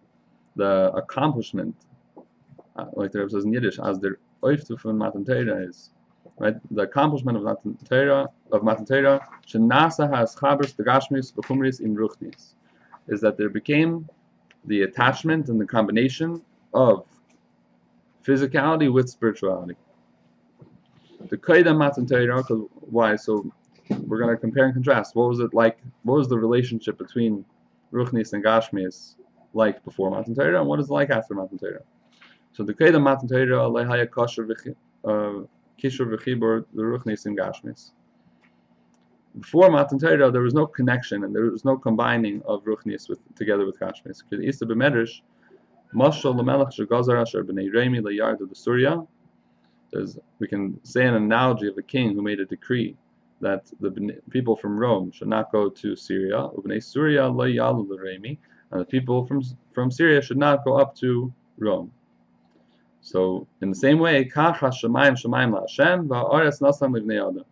the 0.56 0.92
accomplishment, 0.96 1.76
uh, 2.76 2.86
like 2.94 3.12
the 3.12 3.20
Rebbe 3.20 3.32
says 3.32 3.44
in 3.44 3.54
Yiddish, 3.54 3.78
as 3.80 4.00
the 4.00 4.16
oiftu 4.42 4.84
Matan 4.96 5.26
Torah 5.26 5.62
is, 5.68 5.92
right? 6.40 6.56
The 6.72 6.84
accomplishment 6.84 7.38
of 7.38 7.44
Matan 7.44 7.78
Torah, 7.88 8.30
of 8.52 8.64
Matan 8.64 8.86
Torah, 8.86 9.28
shenasa 9.46 10.10
haschabers 10.10 10.76
the 10.76 10.84
gashmis 10.84 11.34
b'chumris 11.34 11.82
im 11.82 11.96
ruchnis, 11.96 12.54
is 13.08 13.22
that 13.22 13.38
there 13.38 13.50
became 13.50 14.08
the 14.66 14.84
attachment 14.84 15.50
and 15.50 15.60
the 15.60 15.66
combination 15.66 16.42
of 16.74 17.06
physicality 18.24 18.92
with 18.92 19.10
spirituality. 19.10 19.76
The 21.30 21.38
Kaida 21.38 21.78
Matan 21.78 22.08
Torah, 22.08 22.42
why? 22.42 23.16
So 23.16 23.52
we're 24.08 24.20
going 24.20 24.34
to 24.34 24.40
compare 24.40 24.66
and 24.66 24.74
contrast. 24.74 25.16
What 25.16 25.30
was 25.30 25.40
it 25.40 25.54
like? 25.54 25.80
What 26.04 26.18
was 26.18 26.28
the 26.28 26.38
relationship 26.38 26.98
between 26.98 27.46
Ruchnis 27.92 28.34
and 28.34 28.44
Gashmis 28.44 29.16
like 29.54 29.84
before 29.84 30.10
Matan 30.10 30.36
Torah, 30.36 30.60
and 30.60 30.68
what 30.68 30.80
is 30.80 30.90
it 30.90 30.94
like 30.94 31.10
after 31.10 31.34
Matan 31.34 31.58
Torah? 31.58 31.82
So 32.54 32.64
the 32.64 32.74
Kaida 32.74 33.02
Matan 33.02 33.28
Torah, 33.28 33.70
Lehaya 33.70 34.10
Kosher 34.10 34.48
uh, 35.04 35.46
Kishur 35.82 36.08
V'chibur, 36.08 36.66
the 36.74 36.82
Ruchnis 36.82 37.26
and 37.26 37.38
Gashmis. 37.38 37.92
Before 39.40 39.70
Matan 39.70 40.00
Torah, 40.00 40.32
there 40.32 40.42
was 40.42 40.54
no 40.54 40.68
connection 40.68 41.24
and 41.24 41.36
there 41.36 41.46
was 41.46 41.66
no 41.66 41.78
combining 41.78 42.42
of 42.46 42.64
Ruchnis 42.64 43.10
with 43.10 43.20
together 43.36 43.66
with 43.66 43.80
Gashmis. 43.80 44.24
Because 44.30 44.46
Isa 44.46 44.66
b'Medrash, 44.66 45.22
Mashal 45.94 46.36
l'melech 46.36 46.72
shegazar 46.78 47.22
asher 47.22 47.44
b'nei 47.44 47.74
Remi 47.74 48.00
leyard 48.00 48.40
the 48.40 48.56
Surya. 48.56 49.06
There's, 49.92 50.18
we 50.40 50.48
can 50.48 50.80
say 50.86 51.06
an 51.06 51.16
analogy 51.16 51.68
of 51.68 51.78
a 51.78 51.82
king 51.82 52.14
who 52.14 52.22
made 52.22 52.40
a 52.40 52.46
decree 52.46 52.96
that 53.42 53.70
the 53.80 54.22
people 54.30 54.56
from 54.56 54.78
Rome 54.78 55.12
should 55.12 55.28
not 55.28 55.52
go 55.52 55.68
to 55.70 55.96
Syria. 55.96 56.38
Lo 56.38 56.64
and 58.74 58.80
the 58.80 58.86
people 58.86 59.26
from 59.26 59.44
from 59.74 59.92
Syria 59.92 60.22
should 60.22 60.38
not 60.38 60.64
go 60.64 60.78
up 60.78 60.96
to 60.98 61.34
Rome. 61.58 61.92
So 63.02 63.46
in 63.62 63.70
the 63.70 63.76
same 63.76 64.00
way, 64.00 64.24
Kach 64.26 64.58
hashamayim 64.58 65.22
shamayim 65.22 65.52
la'Hashem 65.52 66.08
nasam 66.08 66.96
livnei 66.96 67.20
Adam. 67.28 67.46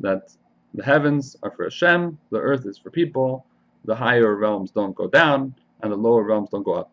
That 0.00 0.36
the 0.74 0.84
heavens 0.84 1.36
are 1.42 1.50
for 1.50 1.64
Hashem, 1.64 2.18
the 2.30 2.38
earth 2.38 2.66
is 2.66 2.78
for 2.78 2.90
people, 2.90 3.46
the 3.84 3.94
higher 3.94 4.36
realms 4.36 4.70
don't 4.70 4.94
go 4.94 5.08
down, 5.08 5.54
and 5.82 5.90
the 5.90 5.96
lower 5.96 6.22
realms 6.22 6.50
don't 6.50 6.62
go 6.62 6.74
up. 6.74 6.92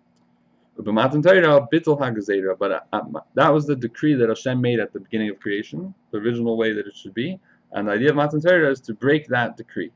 bittul 0.08 0.48
hagazera, 0.48 0.67
but 0.80 2.72
uh, 2.92 3.00
that 3.34 3.52
was 3.52 3.66
the 3.66 3.74
decree 3.76 4.14
that 4.14 4.28
Hashem 4.28 4.60
made 4.60 4.78
at 4.78 4.92
the 4.92 5.00
beginning 5.00 5.30
of 5.30 5.40
creation, 5.40 5.92
the 6.12 6.18
original 6.18 6.56
way 6.56 6.72
that 6.72 6.86
it 6.86 6.94
should 6.94 7.14
be, 7.14 7.40
and 7.72 7.88
the 7.88 7.92
idea 7.92 8.10
of 8.10 8.16
Matan 8.16 8.40
Torah 8.40 8.70
is 8.70 8.80
to 8.82 8.94
break 8.94 9.26
that 9.26 9.56
decree. 9.56 9.90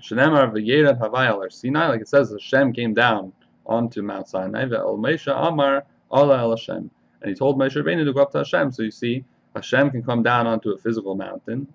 Sinai, 0.00 1.88
like 1.88 2.00
it 2.00 2.08
says, 2.08 2.30
Hashem 2.30 2.72
came 2.72 2.94
down 2.94 3.32
onto 3.66 4.02
Mount 4.02 4.28
Sinai. 4.28 4.64
Amar 4.64 5.84
Allah 6.10 6.50
Hashem, 6.50 6.90
and 7.20 7.28
he 7.28 7.34
told 7.34 7.58
Moshe 7.58 7.76
Rabbeinu 7.76 8.06
to 8.06 8.12
go 8.12 8.22
up 8.22 8.32
to 8.32 8.38
Hashem. 8.38 8.72
So 8.72 8.82
you 8.82 8.90
see, 8.90 9.22
Hashem 9.54 9.90
can 9.90 10.02
come 10.02 10.22
down 10.22 10.46
onto 10.46 10.70
a 10.70 10.78
physical 10.78 11.14
mountain, 11.14 11.68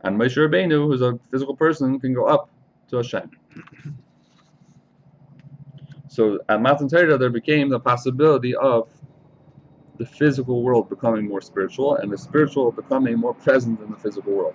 and 0.00 0.18
Moshe 0.18 0.36
Rabbeinu, 0.36 0.86
who's 0.86 1.02
a 1.02 1.18
physical 1.30 1.54
person, 1.54 2.00
can 2.00 2.14
go 2.14 2.24
up 2.24 2.48
to 2.88 2.96
Hashem. 2.96 3.30
So 6.08 6.38
at 6.48 6.60
Matan 6.60 6.88
Torah, 6.88 7.18
there 7.18 7.30
became 7.30 7.68
the 7.68 7.80
possibility 7.80 8.54
of 8.56 8.88
the 9.98 10.06
physical 10.06 10.62
world 10.62 10.88
becoming 10.88 11.28
more 11.28 11.40
spiritual 11.40 11.96
and 11.96 12.10
the 12.10 12.18
spiritual 12.18 12.72
becoming 12.72 13.18
more 13.18 13.34
present 13.34 13.80
in 13.80 13.90
the 13.90 13.96
physical 13.96 14.32
world. 14.32 14.54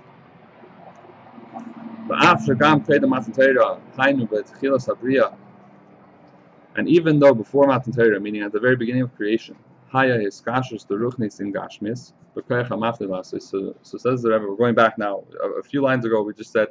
And 6.75 6.89
even 6.89 7.19
though 7.19 7.33
before 7.33 7.67
Matan 7.67 7.93
Torah, 7.93 8.19
meaning 8.19 8.41
at 8.41 8.51
the 8.51 8.59
very 8.59 8.75
beginning 8.75 9.03
of 9.03 9.15
creation, 9.15 9.55
Haya 9.89 10.15
is 10.15 10.41
kashus 10.41 10.87
the 10.87 10.95
ruchnis 10.95 11.39
in 11.39 11.53
gashmis, 11.53 12.13
so, 12.35 13.75
so 13.83 13.97
says 13.97 14.21
the 14.23 14.31
Rebbe, 14.31 14.45
we're 14.49 14.55
going 14.55 14.73
back 14.73 14.97
now. 14.97 15.23
A, 15.43 15.49
a 15.59 15.63
few 15.63 15.81
lines 15.83 16.03
ago, 16.03 16.23
we 16.23 16.33
just 16.33 16.51
said 16.51 16.69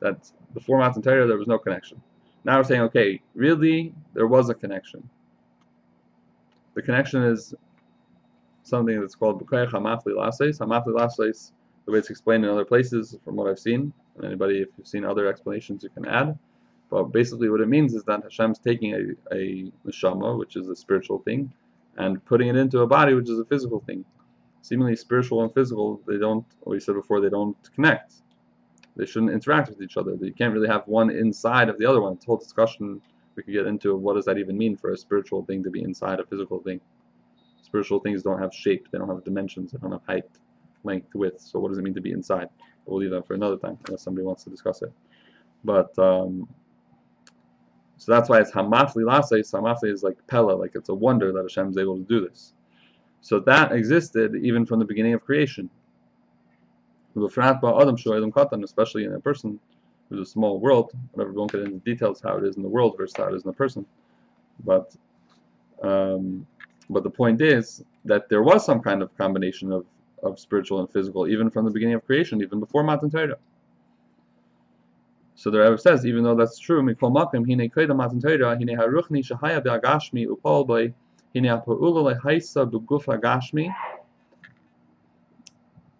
that 0.00 0.28
before 0.54 0.78
Matan 0.78 1.02
Torah, 1.02 1.26
there 1.28 1.38
was 1.38 1.46
no 1.46 1.56
connection. 1.56 2.00
Now 2.44 2.58
we're 2.58 2.64
saying, 2.64 2.82
okay, 2.82 3.20
really 3.34 3.94
there 4.12 4.26
was 4.26 4.50
a 4.50 4.54
connection. 4.54 5.08
The 6.74 6.82
connection 6.82 7.22
is 7.22 7.54
something 8.62 9.00
that's 9.00 9.14
called 9.14 9.44
Bukayach 9.44 9.70
Hamafli 9.70 10.16
Lases. 10.16 10.58
Hamafli 10.58 10.94
Lases, 10.94 11.52
the 11.86 11.92
way 11.92 11.98
it's 11.98 12.10
explained 12.10 12.44
in 12.44 12.50
other 12.50 12.64
places, 12.64 13.16
from 13.24 13.36
what 13.36 13.48
I've 13.48 13.58
seen, 13.58 13.92
and 14.16 14.24
anybody, 14.24 14.60
if 14.60 14.68
you've 14.76 14.86
seen 14.86 15.04
other 15.04 15.26
explanations, 15.26 15.82
you 15.82 15.90
can 15.90 16.06
add. 16.06 16.38
But 16.90 17.04
basically, 17.04 17.48
what 17.48 17.60
it 17.60 17.68
means 17.68 17.94
is 17.94 18.04
that 18.04 18.22
Hashem's 18.22 18.58
taking 18.58 18.94
a, 18.94 19.34
a 19.34 19.72
neshama, 19.86 20.38
which 20.38 20.56
is 20.56 20.68
a 20.68 20.76
spiritual 20.76 21.20
thing, 21.20 21.52
and 21.96 22.24
putting 22.24 22.48
it 22.48 22.56
into 22.56 22.80
a 22.80 22.86
body, 22.86 23.14
which 23.14 23.30
is 23.30 23.38
a 23.38 23.44
physical 23.44 23.80
thing. 23.80 24.04
Seemingly 24.62 24.96
spiritual 24.96 25.42
and 25.42 25.52
physical, 25.52 26.00
they 26.06 26.18
don't, 26.18 26.46
we 26.64 26.80
said 26.80 26.94
before, 26.94 27.20
they 27.20 27.28
don't 27.28 27.56
connect. 27.74 28.14
They 28.96 29.06
shouldn't 29.06 29.32
interact 29.32 29.68
with 29.68 29.82
each 29.82 29.96
other. 29.96 30.16
You 30.20 30.32
can't 30.32 30.54
really 30.54 30.68
have 30.68 30.86
one 30.86 31.10
inside 31.10 31.68
of 31.68 31.78
the 31.78 31.86
other 31.86 32.00
one. 32.00 32.12
It's 32.14 32.24
a 32.24 32.26
whole 32.26 32.36
discussion 32.36 33.00
we 33.34 33.42
could 33.42 33.52
get 33.52 33.66
into 33.66 33.96
what 33.96 34.14
does 34.14 34.24
that 34.26 34.38
even 34.38 34.56
mean 34.56 34.76
for 34.76 34.92
a 34.92 34.96
spiritual 34.96 35.44
thing 35.44 35.62
to 35.64 35.70
be 35.70 35.82
inside 35.82 36.20
a 36.20 36.24
physical 36.24 36.60
thing. 36.60 36.80
Spiritual 37.62 37.98
things 38.00 38.22
don't 38.22 38.38
have 38.38 38.54
shape, 38.54 38.88
they 38.92 38.98
don't 38.98 39.08
have 39.08 39.24
dimensions, 39.24 39.72
they 39.72 39.78
don't 39.78 39.90
have 39.90 40.04
height, 40.06 40.28
length, 40.84 41.14
width. 41.14 41.40
So 41.40 41.58
what 41.58 41.70
does 41.70 41.78
it 41.78 41.82
mean 41.82 41.94
to 41.94 42.00
be 42.00 42.12
inside? 42.12 42.48
We'll 42.86 43.00
leave 43.00 43.10
that 43.10 43.26
for 43.26 43.34
another 43.34 43.56
time 43.56 43.78
unless 43.86 44.02
somebody 44.02 44.24
wants 44.24 44.44
to 44.44 44.50
discuss 44.50 44.82
it. 44.82 44.92
But 45.64 45.98
um, 45.98 46.48
so 47.96 48.12
that's 48.12 48.28
why 48.28 48.40
it's 48.40 48.52
Hamafli 48.52 49.04
Lases. 49.04 49.50
Hamafli 49.50 49.90
is 49.90 50.02
like 50.02 50.16
Pella, 50.26 50.52
like 50.52 50.72
it's 50.74 50.88
a 50.88 50.94
wonder 50.94 51.32
that 51.32 51.42
Hashem 51.42 51.70
is 51.70 51.78
able 51.78 51.96
to 51.96 52.04
do 52.04 52.20
this. 52.20 52.52
So 53.22 53.40
that 53.40 53.72
existed 53.72 54.36
even 54.36 54.66
from 54.66 54.78
the 54.78 54.84
beginning 54.84 55.14
of 55.14 55.24
creation. 55.24 55.70
Especially 57.16 59.04
in 59.04 59.12
a 59.12 59.20
person 59.20 59.60
who's 60.08 60.20
a 60.20 60.30
small 60.30 60.60
world. 60.60 60.92
Whatever, 61.12 61.32
we 61.32 61.38
won't 61.38 61.52
get 61.52 61.62
into 61.62 61.78
details 61.78 62.20
how 62.22 62.36
it 62.36 62.44
is 62.44 62.56
in 62.56 62.62
the 62.62 62.68
world 62.68 62.96
versus 62.96 63.16
how 63.16 63.28
it 63.28 63.34
is 63.34 63.44
in 63.44 63.50
the 63.50 63.56
person. 63.56 63.86
But 64.64 64.94
um, 65.82 66.46
but 66.90 67.02
the 67.02 67.10
point 67.10 67.40
is 67.40 67.82
that 68.04 68.28
there 68.28 68.42
was 68.42 68.64
some 68.64 68.80
kind 68.80 69.02
of 69.02 69.16
combination 69.16 69.72
of, 69.72 69.86
of 70.22 70.38
spiritual 70.38 70.80
and 70.80 70.90
physical, 70.90 71.26
even 71.26 71.50
from 71.50 71.64
the 71.64 71.70
beginning 71.70 71.94
of 71.94 72.04
creation, 72.04 72.42
even 72.42 72.60
before 72.60 72.82
Matan 72.82 73.10
Torah. 73.10 73.36
So 75.36 75.50
the 75.50 75.58
Rebbe 75.60 75.78
says, 75.78 76.06
even 76.06 76.22
though 76.22 76.34
that's 76.34 76.58
true, 76.58 76.82
mikol 76.82 77.12
makim 77.12 77.44
hine 77.48 77.96
matan 77.96 78.20
Torah 78.20 78.56
hine 78.56 78.68
haruchni 78.68 79.24
shahaya 79.24 79.62
be'agashmi 79.62 80.28
upal 80.28 80.66
by 80.66 80.92
hine 81.34 81.46
ha'pa'ula 81.46 82.14
lehaisa 82.14 82.70
agashmi 82.70 83.74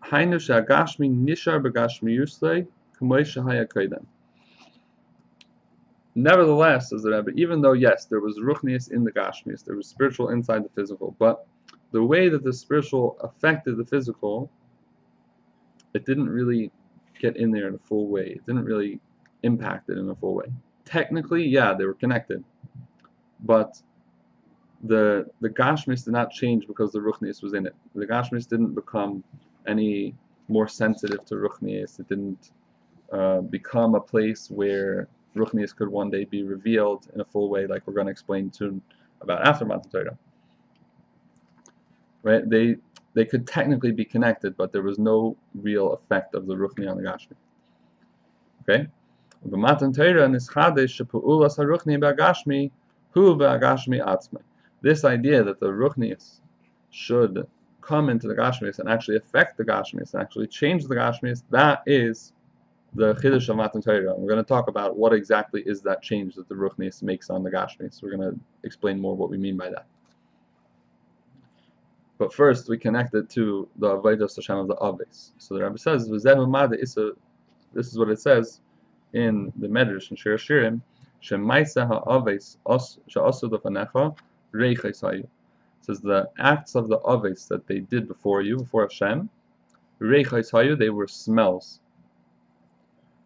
hainu 0.04 0.40
she'agashmi 0.40 1.10
nishar 1.10 1.62
shahaya 3.00 3.66
koidem. 3.66 4.04
Nevertheless, 6.14 6.90
says 6.90 7.02
the 7.02 7.10
Rebbe, 7.10 7.32
even 7.34 7.60
though 7.60 7.72
yes, 7.72 8.04
there 8.04 8.20
was 8.20 8.38
ruchnius 8.38 8.92
in 8.92 9.02
the 9.02 9.10
gashmius, 9.10 9.64
there 9.64 9.74
was 9.74 9.88
spiritual 9.88 10.28
inside 10.28 10.64
the 10.64 10.68
physical, 10.68 11.16
but 11.18 11.46
the 11.90 12.02
way 12.02 12.28
that 12.28 12.44
the 12.44 12.52
spiritual 12.52 13.16
affected 13.20 13.76
the 13.76 13.84
physical, 13.84 14.50
it 15.92 16.06
didn't 16.06 16.28
really 16.28 16.70
get 17.18 17.36
in 17.36 17.50
there 17.50 17.68
in 17.68 17.74
a 17.74 17.78
full 17.78 18.08
way. 18.08 18.26
It 18.26 18.46
didn't 18.46 18.64
really 18.64 19.00
impact 19.42 19.90
it 19.90 19.98
in 19.98 20.08
a 20.08 20.14
full 20.14 20.34
way. 20.34 20.46
Technically, 20.84 21.44
yeah, 21.44 21.74
they 21.74 21.84
were 21.84 21.94
connected, 21.94 22.44
but 23.40 23.80
the 24.84 25.26
the 25.40 25.48
gashmis 25.48 26.04
did 26.04 26.12
not 26.12 26.30
change 26.30 26.66
because 26.66 26.92
the 26.92 26.98
ruchnius 26.98 27.42
was 27.42 27.54
in 27.54 27.66
it. 27.66 27.74
The 27.94 28.06
gashmis 28.06 28.46
didn't 28.48 28.74
become 28.74 29.24
any 29.66 30.14
more 30.48 30.68
sensitive 30.68 31.24
to 31.26 31.34
ruchnius. 31.36 32.00
It 32.00 32.08
didn't 32.08 32.52
uh, 33.12 33.40
become 33.40 33.94
a 33.94 34.00
place 34.00 34.50
where 34.50 35.08
ruchnius 35.36 35.74
could 35.74 35.88
one 35.88 36.10
day 36.10 36.24
be 36.24 36.42
revealed 36.42 37.08
in 37.14 37.20
a 37.20 37.24
full 37.24 37.48
way, 37.48 37.66
like 37.66 37.86
we're 37.86 37.94
going 37.94 38.06
to 38.06 38.12
explain 38.12 38.52
soon 38.52 38.82
about 39.20 39.46
after 39.46 39.64
Matan 39.64 39.90
Torah. 39.90 40.18
Right? 42.22 42.48
They 42.48 42.76
they 43.14 43.24
could 43.24 43.46
technically 43.46 43.92
be 43.92 44.04
connected, 44.04 44.56
but 44.56 44.72
there 44.72 44.82
was 44.82 44.98
no 44.98 45.36
real 45.54 45.92
effect 45.92 46.34
of 46.34 46.46
the 46.46 46.54
ruchni 46.54 46.90
on 46.90 46.96
the 46.96 47.02
gashmi. 47.04 47.36
Okay. 48.62 48.88
B'matan 49.48 49.94
Torah 49.94 50.26
nischadesh 50.26 50.98
shepu'ulas 50.98 51.58
haruchni 51.58 51.98
b'agashmi 52.00 52.70
hu 53.10 53.36
b'agashmi 53.36 54.04
atzmai. 54.04 54.42
This 54.80 55.04
idea 55.04 55.44
that 55.44 55.60
the 55.60 55.66
ruchnius 55.66 56.40
should 56.90 57.46
come 57.84 58.08
into 58.08 58.26
the 58.26 58.34
gashmis 58.34 58.78
and 58.78 58.88
actually 58.88 59.16
affect 59.16 59.56
the 59.56 59.64
gashmis 59.64 60.14
and 60.14 60.22
actually 60.22 60.46
change 60.46 60.84
the 60.86 60.94
gashmis, 60.94 61.42
that 61.50 61.82
is 61.86 62.32
the 62.94 63.14
chiddush 63.14 63.48
of 63.48 63.56
Matan 63.56 63.82
Torah. 63.82 64.14
We're 64.16 64.30
going 64.30 64.42
to 64.42 64.48
talk 64.48 64.68
about 64.68 64.96
what 64.96 65.12
exactly 65.12 65.62
is 65.66 65.82
that 65.82 66.02
change 66.02 66.34
that 66.36 66.48
the 66.48 66.54
ruchnius 66.54 67.02
makes 67.02 67.28
on 67.28 67.42
the 67.42 67.50
gashmis. 67.50 68.02
We're 68.02 68.16
going 68.16 68.32
to 68.32 68.40
explain 68.62 69.00
more 69.00 69.16
what 69.16 69.30
we 69.30 69.36
mean 69.36 69.56
by 69.56 69.68
that. 69.70 69.86
But 72.18 72.32
first, 72.32 72.68
we 72.68 72.78
connect 72.78 73.14
it 73.14 73.28
to 73.30 73.68
the 73.78 73.98
Avodah 73.98 74.34
Hashem 74.34 74.56
of 74.56 74.68
the 74.68 74.76
Aves. 74.76 75.32
So 75.38 75.54
the 75.54 75.64
Rebbe 75.64 75.78
says, 75.78 76.08
This 76.08 77.88
is 77.88 77.98
what 77.98 78.08
it 78.08 78.20
says 78.20 78.60
in 79.12 79.52
the 79.56 79.66
Medrash 79.66 80.10
in 80.10 80.16
Shir 80.16 80.36
Shirim, 80.36 80.80
Shemaisa 81.22 81.86
ha'aves 81.86 82.58
she'asu 83.08 83.48
lefanecha 83.48 84.16
reiches. 84.52 85.26
Says 85.84 86.00
the 86.00 86.30
acts 86.38 86.74
of 86.74 86.88
the 86.88 86.98
aves 87.06 87.46
that 87.48 87.66
they 87.66 87.80
did 87.80 88.08
before 88.08 88.40
you, 88.40 88.56
before 88.56 88.82
Hashem, 88.82 89.28
reiches 90.00 90.50
hayu, 90.50 90.78
they 90.78 90.88
were 90.88 91.06
smells. 91.06 91.80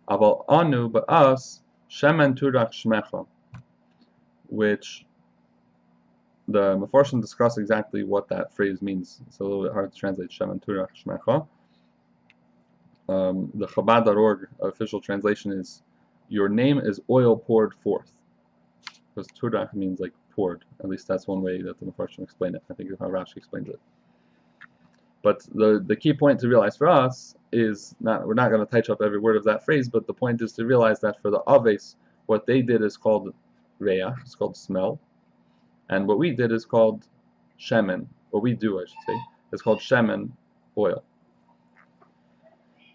Aval 0.08 0.44
anu, 0.48 0.88
but 0.88 1.04
us, 1.08 1.62
shemen 1.88 2.36
turach 2.36 2.72
shmecha, 2.72 3.26
which 4.48 5.06
the 6.48 6.76
Meforshim 6.78 7.20
discuss 7.20 7.58
exactly 7.58 8.02
what 8.02 8.26
that 8.28 8.52
phrase 8.52 8.82
means. 8.82 9.20
It's 9.28 9.38
a 9.38 9.44
little 9.44 9.62
bit 9.62 9.72
hard 9.72 9.92
to 9.92 9.98
translate 9.98 10.30
shemen 10.30 10.60
turach 10.64 10.88
shmecha. 11.04 11.46
Um, 13.08 13.50
the 13.54 13.66
Chabad.org 13.68 14.48
official 14.60 15.00
translation 15.00 15.52
is, 15.52 15.82
"Your 16.28 16.48
name 16.48 16.78
is 16.78 17.00
oil 17.08 17.36
poured 17.36 17.74
forth." 17.74 18.10
Because 19.14 19.28
turach 19.28 19.72
means 19.74 20.00
like 20.00 20.12
At 20.80 20.88
least 20.88 21.08
that's 21.08 21.26
one 21.26 21.42
way 21.42 21.62
that 21.62 21.80
the 21.80 21.86
Mefarshim 21.86 22.20
explain 22.20 22.54
it. 22.54 22.62
I 22.70 22.74
think 22.74 22.92
is 22.92 22.98
how 23.00 23.08
Rashi 23.08 23.36
explains 23.36 23.68
it. 23.68 23.80
But 25.22 25.42
the 25.52 25.82
the 25.84 25.96
key 25.96 26.12
point 26.12 26.38
to 26.40 26.48
realize 26.48 26.76
for 26.76 26.86
us 26.86 27.34
is 27.50 27.96
not 27.98 28.24
we're 28.26 28.34
not 28.34 28.50
going 28.50 28.64
to 28.64 28.70
touch 28.70 28.88
up 28.88 29.02
every 29.02 29.18
word 29.18 29.36
of 29.36 29.44
that 29.44 29.64
phrase, 29.64 29.88
but 29.88 30.06
the 30.06 30.14
point 30.14 30.40
is 30.40 30.52
to 30.52 30.64
realize 30.64 31.00
that 31.00 31.20
for 31.20 31.30
the 31.30 31.42
aves, 31.48 31.96
what 32.26 32.46
they 32.46 32.62
did 32.62 32.82
is 32.82 32.96
called 32.96 33.34
reach, 33.80 34.04
it's 34.22 34.36
called 34.36 34.56
smell, 34.56 35.00
and 35.90 36.06
what 36.06 36.18
we 36.18 36.30
did 36.30 36.52
is 36.52 36.64
called 36.64 37.08
shemen. 37.58 38.06
What 38.30 38.44
we 38.44 38.54
do, 38.54 38.78
I 38.78 38.82
should 38.82 39.04
say, 39.08 39.18
is 39.52 39.60
called 39.60 39.80
shemen, 39.80 40.30
oil. 40.76 41.02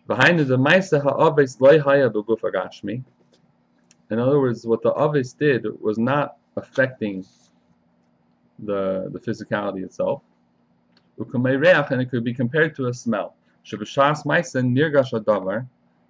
Behind 0.07 0.39
the 0.39 0.57
Maisa 0.57 1.01
ha'aves 1.01 1.59
loy 1.59 1.79
haya 1.79 2.09
b'guf 2.09 2.39
agashmi. 2.41 3.03
In 4.11 4.19
other 4.19 4.39
words, 4.39 4.65
what 4.65 4.81
the 4.81 4.93
aves 4.93 5.33
did 5.33 5.65
was 5.81 5.97
not 5.97 6.37
affecting 6.55 7.25
the 8.59 9.09
the 9.11 9.19
physicality 9.19 9.83
itself. 9.83 10.21
And 11.91 12.01
it 12.01 12.09
could 12.09 12.23
be 12.23 12.33
compared 12.33 12.75
to 12.75 12.87
a 12.87 12.93
smell. 12.93 13.35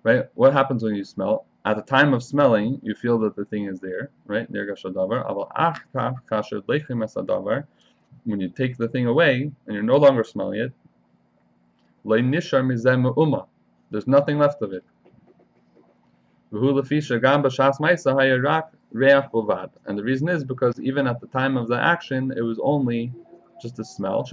Right? 0.03 0.25
What 0.35 0.53
happens 0.53 0.83
when 0.83 0.95
you 0.95 1.03
smell? 1.05 1.45
At 1.65 1.77
the 1.77 1.81
time 1.83 2.13
of 2.13 2.21
smelling, 2.23 2.79
you 2.83 2.93
feel 2.93 3.17
that 3.19 3.35
the 3.35 3.45
thing 3.45 3.65
is 3.65 3.79
there, 3.79 4.09
right? 4.27 4.49
When 8.25 8.39
you 8.41 8.49
take 8.49 8.77
the 8.77 8.87
thing 8.89 9.07
away 9.07 9.51
and 9.65 9.73
you're 9.73 9.83
no 9.83 9.97
longer 9.97 10.23
smelling 10.25 10.59
it, 10.59 10.73
there's 13.91 14.07
nothing 14.07 14.37
left 14.39 14.61
of 14.61 14.73
it. 14.73 14.83
And 18.93 19.97
the 19.97 20.03
reason 20.03 20.29
is 20.29 20.43
because 20.43 20.79
even 20.79 21.07
at 21.07 21.19
the 21.19 21.27
time 21.27 21.57
of 21.57 21.67
the 21.67 21.79
action, 21.79 22.31
it 22.35 22.41
was 22.41 22.59
only 22.61 23.11
just 23.61 23.79
a 23.79 23.83
smell, 23.83 24.27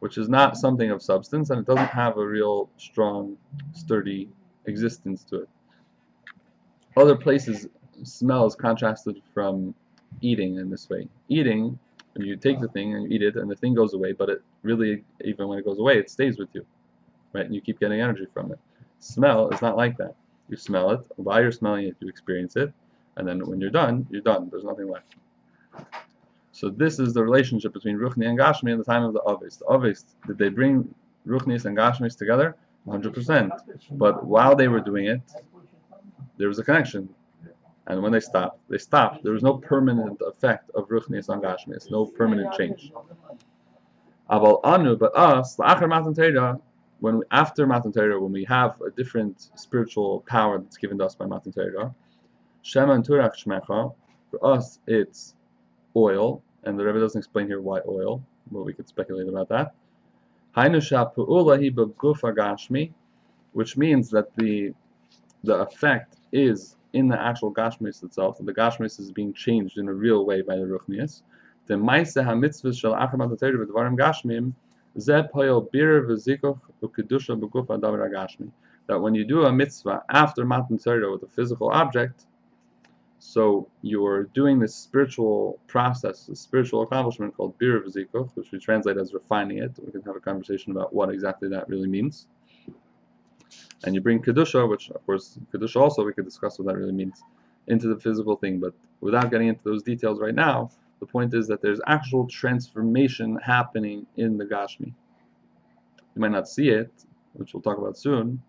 which 0.00 0.18
is 0.18 0.28
not 0.28 0.56
something 0.56 0.90
of 0.90 1.02
substance, 1.02 1.50
and 1.50 1.60
it 1.60 1.66
doesn't 1.66 1.88
have 1.88 2.16
a 2.18 2.26
real 2.26 2.68
strong, 2.76 3.36
sturdy 3.72 4.28
existence 4.66 5.24
to 5.24 5.42
it. 5.42 5.48
Other 6.96 7.16
places, 7.16 7.68
smell 8.02 8.46
is 8.46 8.54
contrasted 8.54 9.20
from 9.32 9.74
eating 10.20 10.56
in 10.58 10.70
this 10.70 10.88
way. 10.88 11.08
Eating, 11.28 11.78
you 12.16 12.36
take 12.36 12.60
the 12.60 12.68
thing 12.68 12.94
and 12.94 13.04
you 13.04 13.16
eat 13.16 13.22
it, 13.22 13.36
and 13.36 13.50
the 13.50 13.56
thing 13.56 13.74
goes 13.74 13.94
away, 13.94 14.12
but 14.12 14.28
it 14.28 14.42
really, 14.62 15.04
even 15.24 15.48
when 15.48 15.58
it 15.58 15.64
goes 15.64 15.78
away, 15.78 15.98
it 15.98 16.10
stays 16.10 16.38
with 16.38 16.48
you 16.54 16.64
right? 17.34 17.44
And 17.44 17.54
you 17.54 17.60
keep 17.60 17.78
getting 17.78 18.00
energy 18.00 18.26
from 18.32 18.50
it. 18.52 18.58
Smell 19.00 19.50
is 19.50 19.60
not 19.60 19.76
like 19.76 19.98
that. 19.98 20.14
You 20.48 20.56
smell 20.56 20.90
it, 20.90 21.00
while 21.16 21.40
you're 21.40 21.52
smelling 21.52 21.86
it, 21.86 21.96
you 22.00 22.08
experience 22.08 22.56
it, 22.56 22.72
and 23.16 23.26
then 23.26 23.46
when 23.46 23.60
you're 23.60 23.70
done, 23.70 24.06
you're 24.10 24.20
done. 24.20 24.48
There's 24.50 24.64
nothing 24.64 24.90
left. 24.90 25.14
So 26.52 26.68
this 26.68 26.98
is 26.98 27.14
the 27.14 27.22
relationship 27.22 27.72
between 27.72 27.96
Ruchni 27.96 28.28
and 28.28 28.38
Gashmi 28.38 28.70
in 28.70 28.78
the 28.78 28.84
time 28.84 29.02
of 29.02 29.12
the 29.12 29.22
Aves. 29.26 29.56
The 29.56 29.72
Aves, 29.72 30.04
did 30.26 30.38
they 30.38 30.50
bring 30.50 30.94
Ruchnis 31.26 31.64
and 31.64 31.76
Gashmis 31.76 32.16
together? 32.16 32.56
100%. 32.86 33.50
But 33.92 34.24
while 34.24 34.54
they 34.54 34.68
were 34.68 34.80
doing 34.80 35.06
it, 35.06 35.22
there 36.36 36.48
was 36.48 36.58
a 36.58 36.64
connection. 36.64 37.08
And 37.86 38.02
when 38.02 38.12
they 38.12 38.20
stopped, 38.20 38.60
they 38.68 38.78
stopped. 38.78 39.24
There 39.24 39.32
was 39.32 39.42
no 39.42 39.54
permanent 39.54 40.20
effect 40.26 40.70
of 40.74 40.88
Ruchnis 40.88 41.28
on 41.28 41.40
Gashmis, 41.40 41.90
no 41.90 42.06
permanent 42.06 42.54
change. 42.54 42.92
Aval 44.30 44.60
Anu, 44.64 44.96
but 44.96 45.14
us, 45.16 45.56
La'achar 45.56 45.88
Matan 45.88 46.14
Torah, 46.14 46.58
when 47.00 47.18
we, 47.18 47.24
after 47.30 47.66
Matan 47.66 47.92
Torah, 47.92 48.20
when 48.20 48.32
we 48.32 48.44
have 48.44 48.80
a 48.80 48.90
different 48.90 49.50
spiritual 49.54 50.24
power 50.26 50.58
that's 50.58 50.76
given 50.76 50.98
to 50.98 51.04
us 51.04 51.14
by 51.14 51.26
Matan 51.26 51.52
Torah, 51.52 51.94
Shema 52.62 52.96
Turach 52.98 53.34
Shmecha, 53.36 53.94
for 54.30 54.44
us 54.44 54.78
it's 54.86 55.34
oil, 55.96 56.42
and 56.64 56.78
the 56.78 56.84
Rebbe 56.84 56.98
doesn't 56.98 57.18
explain 57.18 57.46
here 57.46 57.60
why 57.60 57.80
oil, 57.86 58.24
but 58.50 58.64
we 58.64 58.72
could 58.72 58.88
speculate 58.88 59.28
about 59.28 59.48
that. 59.50 59.74
Which 63.52 63.76
means 63.76 64.10
that 64.10 64.34
the 64.36 64.74
the 65.44 65.54
effect 65.56 66.16
is 66.32 66.76
in 66.94 67.08
the 67.08 67.20
actual 67.20 67.52
Gashmis 67.52 68.02
itself, 68.02 68.38
that 68.38 68.46
the 68.46 68.54
Gashmis 68.54 68.98
is 68.98 69.12
being 69.12 69.34
changed 69.34 69.78
in 69.78 69.88
a 69.88 69.92
real 69.92 70.24
way 70.24 70.40
by 70.40 70.56
the 70.56 70.62
Ruchnius. 70.62 71.22
The 71.66 71.76
Maise 71.76 72.14
HaMitzvah 72.14 72.78
Shel 72.78 72.94
B'Dvarim 72.94 73.98
Gashmim 73.98 74.54
That 78.86 79.00
when 79.00 79.14
you 79.14 79.24
do 79.24 79.44
a 79.44 79.52
mitzvah 79.52 80.02
after 80.10 80.44
Matan 80.44 80.78
Torah 80.78 81.10
with 81.10 81.22
a 81.22 81.26
physical 81.26 81.70
object, 81.70 82.26
so 83.18 83.66
you're 83.80 84.24
doing 84.24 84.58
this 84.58 84.74
spiritual 84.74 85.58
process, 85.66 86.26
this 86.26 86.40
spiritual 86.40 86.82
accomplishment 86.82 87.34
called 87.34 87.58
Bir 87.58 87.80
V'Zikuch, 87.80 88.36
which 88.36 88.52
we 88.52 88.58
translate 88.58 88.98
as 88.98 89.14
refining 89.14 89.58
it. 89.58 89.72
We 89.82 89.90
can 89.90 90.02
have 90.02 90.16
a 90.16 90.20
conversation 90.20 90.72
about 90.72 90.92
what 90.92 91.08
exactly 91.08 91.48
that 91.48 91.66
really 91.68 91.88
means. 91.88 92.26
And 93.84 93.94
you 93.94 94.00
bring 94.02 94.20
Kedusha, 94.20 94.68
which 94.68 94.90
of 94.90 95.04
course, 95.06 95.38
Kedusha 95.52 95.80
also 95.80 96.04
we 96.04 96.12
could 96.12 96.26
discuss 96.26 96.58
what 96.58 96.68
that 96.68 96.76
really 96.76 96.92
means, 96.92 97.22
into 97.66 97.88
the 97.88 97.98
physical 97.98 98.36
thing, 98.36 98.60
but 98.60 98.74
without 99.00 99.30
getting 99.30 99.48
into 99.48 99.62
those 99.64 99.82
details 99.82 100.20
right 100.20 100.34
now, 100.34 100.70
the 101.04 101.12
point 101.12 101.34
is 101.34 101.46
that 101.48 101.60
there's 101.60 101.80
actual 101.86 102.26
transformation 102.26 103.36
happening 103.36 104.06
in 104.16 104.38
the 104.38 104.44
Gashmi. 104.46 104.86
You 106.14 106.20
might 106.22 106.30
not 106.30 106.48
see 106.48 106.70
it, 106.70 106.90
which 107.34 107.52
we'll 107.52 107.62
talk 107.62 107.76
about 107.76 107.98
soon, 107.98 108.42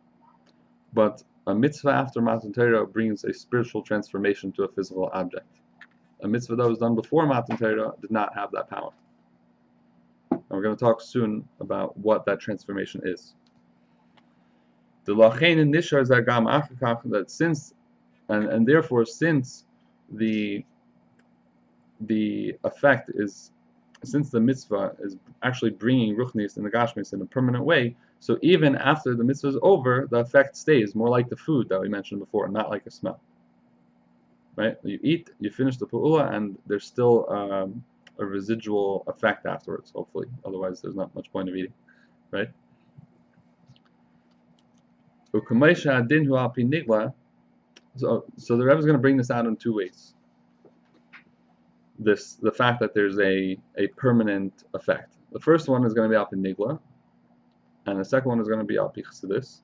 but 0.93 1.21
a 1.47 1.53
mitzvah 1.53 1.91
after 1.91 2.21
Matan 2.21 2.53
Torah 2.53 2.87
brings 2.87 3.25
a 3.25 3.33
spiritual 3.33 3.81
transformation 3.81 4.53
to 4.53 4.63
a 4.63 4.69
physical 4.69 5.09
object. 5.13 5.59
A 6.23 6.27
mitzvah 6.27 6.55
that 6.55 6.69
was 6.69 6.79
done 6.79 6.95
before 6.95 7.27
Matan 7.27 7.57
Torah 7.57 7.91
did 7.99 8.11
not 8.11 8.33
have 8.33 8.51
that 8.53 8.69
power. 8.69 8.91
And 10.31 10.41
we're 10.49 10.61
going 10.61 10.77
to 10.77 10.79
talk 10.79 11.01
soon 11.01 11.47
about 11.59 11.97
what 11.97 12.25
that 12.25 12.39
transformation 12.39 13.01
is. 13.03 13.33
The 15.03 15.13
lachein 15.13 15.59
and 15.59 15.73
nishar 15.73 16.05
zagam 16.07 17.09
that 17.11 17.29
since 17.29 17.73
and, 18.29 18.45
and 18.45 18.65
therefore 18.65 19.05
since 19.05 19.65
the 20.09 20.63
the 22.01 22.55
effect 22.63 23.11
is 23.13 23.51
since 24.03 24.29
the 24.29 24.39
mitzvah 24.39 24.95
is 24.99 25.17
actually 25.43 25.71
bringing 25.71 26.15
ruchnis 26.15 26.57
and 26.57 26.65
the 26.65 26.69
gashmis 26.69 27.13
in 27.13 27.21
a 27.21 27.25
permanent 27.25 27.63
way, 27.63 27.95
so 28.19 28.37
even 28.41 28.75
after 28.75 29.15
the 29.15 29.23
mitzvah 29.23 29.49
is 29.49 29.57
over, 29.61 30.07
the 30.09 30.17
effect 30.17 30.57
stays 30.57 30.95
more 30.95 31.09
like 31.09 31.29
the 31.29 31.35
food 31.35 31.69
that 31.69 31.79
we 31.79 31.89
mentioned 31.89 32.19
before, 32.19 32.47
not 32.47 32.69
like 32.69 32.85
a 32.85 32.91
smell. 32.91 33.19
Right? 34.55 34.77
You 34.83 34.99
eat, 35.03 35.31
you 35.39 35.49
finish 35.49 35.77
the 35.77 35.85
pu'ula, 35.85 36.33
and 36.33 36.57
there's 36.65 36.85
still 36.85 37.29
um, 37.29 37.83
a 38.19 38.25
residual 38.25 39.03
effect 39.07 39.45
afterwards, 39.45 39.91
hopefully. 39.93 40.27
Otherwise, 40.45 40.81
there's 40.81 40.95
not 40.95 41.13
much 41.13 41.31
point 41.31 41.49
of 41.49 41.55
eating. 41.55 41.73
Right? 42.31 42.49
So, 47.97 48.25
so 48.37 48.57
the 48.57 48.65
Rebbe 48.65 48.79
is 48.79 48.85
going 48.85 48.97
to 48.97 49.01
bring 49.01 49.17
this 49.17 49.31
out 49.31 49.45
in 49.45 49.57
two 49.57 49.73
ways. 49.73 50.13
This 51.97 52.35
the 52.35 52.51
fact 52.51 52.79
that 52.81 52.93
there's 52.93 53.19
a, 53.19 53.57
a 53.77 53.87
permanent 53.95 54.63
effect. 54.73 55.13
The 55.31 55.39
first 55.39 55.69
one 55.69 55.85
is 55.85 55.93
going 55.93 56.09
to 56.09 56.13
be 56.13 56.17
Alpin 56.17 56.43
Nigla, 56.43 56.79
and 57.85 57.99
the 57.99 58.05
second 58.05 58.29
one 58.29 58.39
is 58.39 58.47
going 58.47 58.59
to 58.59 58.65
be 58.65 58.75
Alpi 58.75 59.03
Chassidus. 59.03 59.61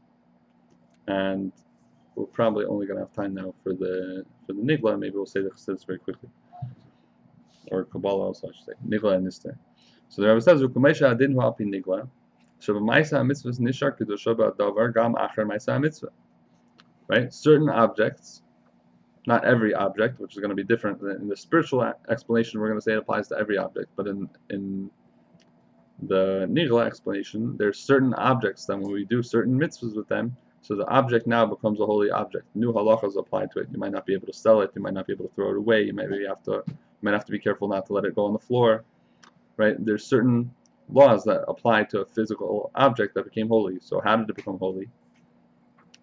And 1.07 1.51
we're 2.15 2.25
probably 2.25 2.65
only 2.65 2.85
going 2.85 2.97
to 2.97 3.03
have 3.03 3.13
time 3.13 3.33
now 3.33 3.53
for 3.63 3.73
the 3.73 4.25
for 4.45 4.53
the 4.53 4.61
Nigla. 4.61 4.97
Maybe 4.97 5.15
we'll 5.15 5.25
say 5.25 5.41
the 5.41 5.49
Chassidus 5.49 5.85
very 5.85 5.99
quickly, 5.99 6.29
or 7.71 7.85
Kabbalah 7.85 8.27
also 8.27 8.47
I 8.47 8.51
should 8.53 8.65
say 8.65 8.73
Nigla 8.87 9.15
and 9.17 9.27
Nister. 9.27 9.57
So 10.09 10.21
the 10.21 10.29
Rebbe 10.29 10.41
says 10.41 10.61
Ukumesha 10.61 11.11
Adin 11.11 11.31
Hu 11.33 11.39
Alpi 11.39 11.61
Nigla. 11.61 12.07
Shabamaisa 12.61 13.25
mitzvah 13.25 13.49
nishar 13.53 13.97
kedusha 13.97 14.35
ba'davar 14.35 14.93
gam 14.93 15.15
acher 15.15 15.45
maisa 15.47 15.81
mitzvah. 15.81 16.09
Right? 17.07 17.33
Certain 17.33 17.69
objects, 17.69 18.43
not 19.27 19.45
every 19.45 19.73
object, 19.73 20.19
which 20.19 20.33
is 20.33 20.39
going 20.39 20.49
to 20.49 20.55
be 20.55 20.63
different 20.63 21.01
in 21.01 21.27
the 21.27 21.37
spiritual 21.37 21.93
explanation. 22.09 22.59
We're 22.59 22.67
going 22.67 22.79
to 22.79 22.83
say 22.83 22.93
it 22.93 22.97
applies 22.97 23.27
to 23.29 23.37
every 23.37 23.57
object, 23.57 23.89
but 23.95 24.07
in 24.07 24.29
in 24.49 24.89
the 26.03 26.47
nigla 26.49 26.85
explanation, 26.85 27.55
there's 27.57 27.79
certain 27.79 28.13
objects 28.15 28.65
that 28.65 28.79
when 28.79 28.91
we 28.91 29.05
do 29.05 29.21
certain 29.21 29.59
mitzvahs 29.59 29.95
with 29.95 30.07
them, 30.07 30.35
so 30.61 30.75
the 30.75 30.87
object 30.87 31.27
now 31.27 31.45
becomes 31.45 31.79
a 31.79 31.85
holy 31.85 32.11
object. 32.11 32.45
New 32.55 32.71
halachas 32.71 33.17
apply 33.17 33.47
to 33.47 33.59
it. 33.59 33.67
You 33.71 33.79
might 33.79 33.91
not 33.91 34.05
be 34.05 34.13
able 34.13 34.27
to 34.27 34.33
sell 34.33 34.61
it. 34.61 34.71
You 34.75 34.81
might 34.81 34.93
not 34.93 35.07
be 35.07 35.13
able 35.13 35.27
to 35.27 35.33
throw 35.33 35.51
it 35.51 35.57
away. 35.57 35.83
You 35.83 35.93
might 35.93 36.09
have 36.27 36.43
to 36.43 36.63
you 36.67 36.75
might 37.01 37.13
have 37.13 37.25
to 37.25 37.31
be 37.31 37.39
careful 37.39 37.67
not 37.67 37.87
to 37.87 37.93
let 37.93 38.05
it 38.05 38.15
go 38.15 38.25
on 38.25 38.33
the 38.33 38.39
floor. 38.39 38.83
Right? 39.57 39.75
There's 39.83 40.05
certain 40.05 40.51
laws 40.89 41.23
that 41.23 41.43
apply 41.47 41.83
to 41.85 42.01
a 42.01 42.05
physical 42.05 42.71
object 42.75 43.15
that 43.15 43.23
became 43.23 43.47
holy. 43.47 43.79
So 43.81 44.01
how 44.01 44.15
did 44.17 44.29
it 44.29 44.35
become 44.35 44.59
holy? 44.59 44.87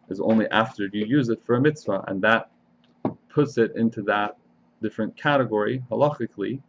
Is 0.08 0.20
only 0.20 0.48
after 0.50 0.88
you 0.92 1.04
use 1.06 1.28
it 1.28 1.40
for 1.44 1.56
a 1.56 1.60
mitzvah, 1.60 2.04
and 2.08 2.20
that 2.22 2.50
puts 3.28 3.58
it 3.58 3.74
into 3.76 4.02
that 4.02 4.36
different 4.82 5.16
category 5.16 5.82
halachically, 5.90 6.60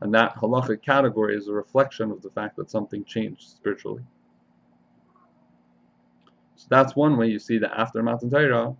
and 0.00 0.14
that 0.14 0.34
halachic 0.36 0.82
category 0.82 1.36
is 1.36 1.48
a 1.48 1.52
reflection 1.52 2.10
of 2.10 2.22
the 2.22 2.30
fact 2.30 2.56
that 2.56 2.70
something 2.70 3.04
changed 3.04 3.42
spiritually. 3.42 4.02
So 6.56 6.66
that's 6.70 6.96
one 6.96 7.16
way 7.16 7.28
you 7.28 7.38
see 7.38 7.58
that 7.58 7.78
after 7.78 8.02
Matan 8.02 8.30
Torah, 8.30 8.74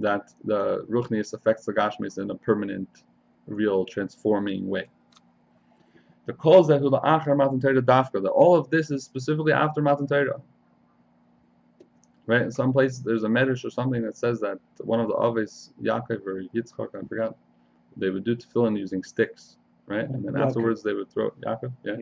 that 0.00 0.32
the 0.44 0.84
Ruchnius 0.90 1.34
affects 1.34 1.64
the 1.64 1.72
Gashmis 1.72 2.18
in 2.18 2.30
a 2.30 2.34
permanent, 2.34 2.88
real, 3.46 3.84
transforming 3.84 4.68
way. 4.68 4.88
The 6.26 6.32
calls 6.32 6.68
that 6.68 6.80
Achar 6.80 7.36
Matan 7.36 7.60
Torah 7.60 7.82
Dafka, 7.82 8.22
that 8.22 8.30
all 8.30 8.56
of 8.56 8.70
this 8.70 8.90
is 8.90 9.04
specifically 9.04 9.52
after 9.52 9.82
Matan 9.82 10.06
Torah. 10.06 10.40
Right? 12.26 12.42
In 12.42 12.50
some 12.50 12.72
places 12.72 13.02
there's 13.02 13.24
a 13.24 13.28
medrash 13.28 13.64
or 13.64 13.70
something 13.70 14.02
that 14.02 14.16
says 14.16 14.40
that 14.40 14.58
one 14.78 15.00
of 15.00 15.08
the 15.08 15.14
Aves, 15.14 15.72
Yaakov 15.82 16.26
or 16.26 16.42
Yitzchak, 16.54 16.88
I 16.94 17.06
forgot, 17.06 17.36
they 17.96 18.10
would 18.10 18.24
do 18.24 18.34
tefillin 18.34 18.78
using 18.78 19.02
sticks. 19.02 19.56
Right? 19.86 20.08
And 20.08 20.24
then 20.24 20.34
Yaakov. 20.34 20.46
afterwards 20.46 20.82
they 20.82 20.94
would 20.94 21.10
throw 21.10 21.30
Yaakov, 21.46 21.72
yeah. 21.84 21.96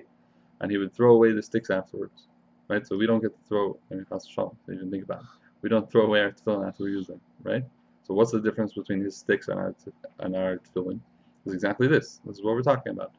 And 0.61 0.70
he 0.70 0.78
would 0.78 0.94
throw 0.94 1.14
away 1.14 1.32
the 1.32 1.42
sticks 1.42 1.70
afterwards. 1.70 2.28
Right? 2.68 2.87
So 2.87 2.96
we 2.96 3.06
don't 3.06 3.20
get 3.20 3.32
to 3.32 3.48
throw 3.48 3.78
I 3.90 3.94
mean 3.94 4.06
Chas 4.08 4.26
if 4.26 4.37
you 4.37 4.74
even 4.74 4.90
think 4.90 5.04
about 5.04 5.20
it. 5.20 5.26
We 5.62 5.68
don't 5.68 5.90
throw 5.90 6.06
away 6.06 6.20
our 6.20 6.32
tefillin 6.32 6.66
after 6.66 6.85
we 6.85 6.90
use 6.90 7.06
them, 7.06 7.20
right? 7.44 7.64
So 8.02 8.14
what's 8.14 8.32
the 8.32 8.40
difference 8.40 8.72
between 8.72 9.00
his 9.00 9.16
sticks 9.16 9.48
and 9.48 9.58
our 9.58 9.74
and 10.18 10.37
our 10.37 10.58
tefillin? 10.58 11.00
Is 11.46 11.54
exactly 11.54 11.88
this. 11.88 12.20
This 12.24 12.37
is 12.37 12.42
what 12.42 12.54
we're 12.54 12.62
talking 12.62 12.92
about. 12.92 13.12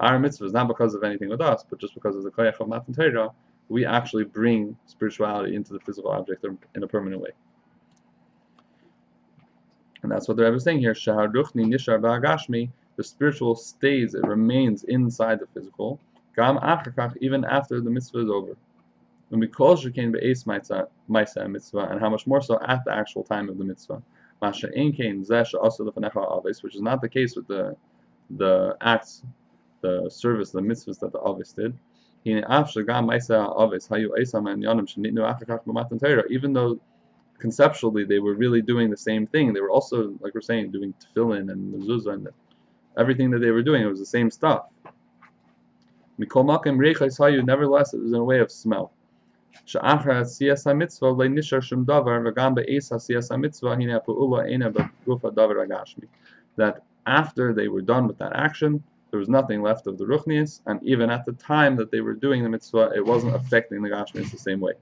Our 0.00 0.18
mitzvah 0.18 0.46
is 0.46 0.52
not 0.52 0.68
because 0.68 0.94
of 0.94 1.02
anything 1.02 1.28
with 1.28 1.40
us, 1.40 1.64
but 1.68 1.78
just 1.78 1.94
because 1.94 2.16
of 2.16 2.24
the 2.24 2.30
koyach 2.30 2.58
of 2.60 2.68
Matan 2.68 2.94
Torah, 2.94 3.30
we 3.70 3.86
actually 3.86 4.24
bring 4.24 4.76
spirituality 4.86 5.54
into 5.54 5.72
the 5.72 5.80
physical 5.80 6.10
object 6.10 6.44
in 6.74 6.82
a 6.82 6.86
permanent 6.86 7.22
way. 7.22 7.30
And 10.02 10.10
that's 10.10 10.28
what 10.28 10.36
the 10.36 10.44
Rebbe 10.44 10.56
is 10.56 10.64
saying 10.64 10.80
here. 10.80 10.92
Nishar 10.92 11.30
ba'agashmi. 11.32 12.70
The 12.96 13.04
spiritual 13.04 13.54
stays, 13.54 14.14
it 14.14 14.26
remains 14.26 14.84
inside 14.84 15.40
the 15.40 15.46
physical. 15.54 15.98
Gam 16.36 16.58
achakach, 16.58 17.16
even 17.20 17.44
after 17.44 17.80
the 17.80 17.88
mitzvah 17.88 18.18
is 18.18 18.28
over. 18.28 18.56
When 19.28 19.40
we 19.40 19.46
call 19.46 19.76
shekain 19.76 20.12
be'es 20.12 20.44
maisa 20.44 20.88
mitzvah, 21.48 21.88
and 21.90 22.00
how 22.00 22.10
much 22.10 22.26
more 22.26 22.42
so 22.42 22.58
at 22.66 22.84
the 22.84 22.92
actual 22.92 23.22
time 23.22 23.48
of 23.48 23.56
the 23.56 23.64
mitzvah. 23.64 24.02
Masha 24.42 24.68
ein 24.76 24.92
kain 24.92 25.24
zeh 25.24 25.46
she'asa 25.46 25.82
lefanecha 25.82 26.44
aves, 26.44 26.62
which 26.62 26.74
is 26.74 26.82
not 26.82 27.00
the 27.00 27.08
case 27.08 27.36
with 27.36 27.46
the 27.46 27.76
the 28.30 28.76
acts 28.80 29.22
the 29.80 30.10
service, 30.10 30.50
the 30.50 30.60
mitzvahs 30.60 30.98
that 31.00 31.12
the 31.12 31.20
Aves 31.20 31.52
did. 31.52 31.76
Even 32.24 32.42
though 36.52 36.80
conceptually 37.38 38.04
they 38.04 38.18
were 38.18 38.34
really 38.34 38.62
doing 38.62 38.90
the 38.90 38.96
same 38.96 39.26
thing, 39.26 39.52
they 39.52 39.60
were 39.60 39.70
also, 39.70 40.14
like 40.20 40.34
we're 40.34 40.40
saying, 40.40 40.70
doing 40.70 40.92
tefillin 41.00 41.50
and 41.50 41.74
mezuzah 41.74 42.12
and 42.14 42.28
everything 42.98 43.30
that 43.30 43.38
they 43.38 43.50
were 43.50 43.62
doing. 43.62 43.82
It 43.82 43.86
was 43.86 43.98
the 43.98 44.06
same 44.06 44.30
stuff. 44.30 44.66
Nevertheless, 46.18 47.94
it 47.94 48.00
was 48.00 48.12
in 48.12 48.18
a 48.18 48.24
way 48.24 48.40
of 48.40 48.50
smell. 48.50 48.92
That 56.56 56.82
after 57.06 57.54
they 57.54 57.68
were 57.68 57.80
done 57.80 58.06
with 58.06 58.18
that 58.18 58.32
action, 58.34 58.82
there 59.10 59.18
was 59.18 59.28
nothing 59.28 59.62
left 59.62 59.86
of 59.86 59.98
the 59.98 60.04
Ruchnius, 60.04 60.60
and 60.66 60.82
even 60.82 61.10
at 61.10 61.24
the 61.24 61.32
time 61.32 61.76
that 61.76 61.90
they 61.90 62.00
were 62.00 62.14
doing 62.14 62.42
the 62.42 62.48
mitzvah, 62.48 62.92
it 62.94 63.04
wasn't 63.04 63.34
affecting 63.34 63.82
the 63.82 63.88
Gashmius 63.88 64.30
the 64.30 64.38
same 64.38 64.60
way. 64.60 64.74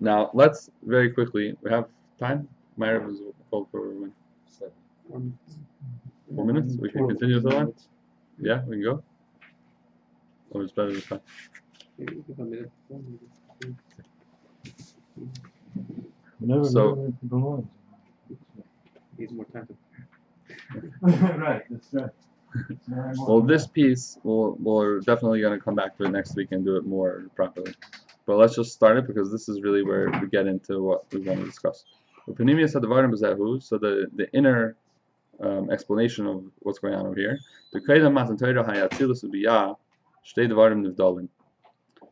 Now 0.00 0.30
let's 0.32 0.70
very 0.82 1.10
quickly. 1.10 1.56
We 1.62 1.70
have 1.70 1.88
time. 2.18 2.48
Myra 2.76 3.06
was 3.06 3.20
called 3.50 3.68
for 3.70 3.90
when? 3.90 4.12
Four 6.34 6.44
minutes. 6.44 6.76
We 6.76 6.90
can 6.90 7.08
continue 7.08 7.36
with 7.36 7.44
the 7.44 7.50
line. 7.50 7.74
Yeah, 8.38 8.62
we 8.64 8.76
can 8.76 8.84
go. 8.84 9.02
Or 10.50 10.62
it's 10.62 10.72
better 10.72 10.92
this 10.92 11.06
time. 11.06 11.20
So-. 16.64 17.12
Needs 19.18 19.32
more 19.32 19.44
time 19.46 19.66
to. 19.66 19.74
Right, 21.02 21.62
that's 21.70 21.88
right. 21.92 22.10
Well, 23.16 23.40
this 23.42 23.66
piece, 23.66 24.18
we'll, 24.22 24.56
we're 24.58 25.00
definitely 25.00 25.40
going 25.40 25.58
to 25.58 25.62
come 25.62 25.74
back 25.74 25.96
to 25.98 26.04
it 26.04 26.10
next 26.10 26.34
week 26.34 26.48
and 26.52 26.64
do 26.64 26.76
it 26.76 26.86
more 26.86 27.24
properly. 27.34 27.74
But 28.26 28.36
let's 28.36 28.54
just 28.54 28.72
start 28.72 28.96
it 28.98 29.06
because 29.06 29.30
this 29.30 29.48
is 29.48 29.62
really 29.62 29.82
where 29.82 30.10
we 30.20 30.28
get 30.28 30.46
into 30.46 30.82
what 30.82 31.10
we 31.12 31.20
want 31.20 31.40
to 31.40 31.46
discuss. 31.46 31.84
Upinimius 32.28 32.74
adavarim 32.74 33.12
b'zehu, 33.12 33.62
So 33.62 33.78
the, 33.78 34.06
the 34.14 34.30
inner 34.32 34.76
um, 35.40 35.70
explanation 35.70 36.26
of 36.26 36.44
what's 36.60 36.78
going 36.78 36.94
on 36.94 37.06
over 37.06 37.16
here. 37.16 37.38
The 37.72 37.80
Kedem 37.80 38.12
Matan 38.12 38.36
Torah 38.36 38.64
hayatzilus 38.64 39.24
ubiyah 39.24 39.76
shtei 40.26 40.50
devarim 40.50 40.86
nivdalim. 40.86 41.28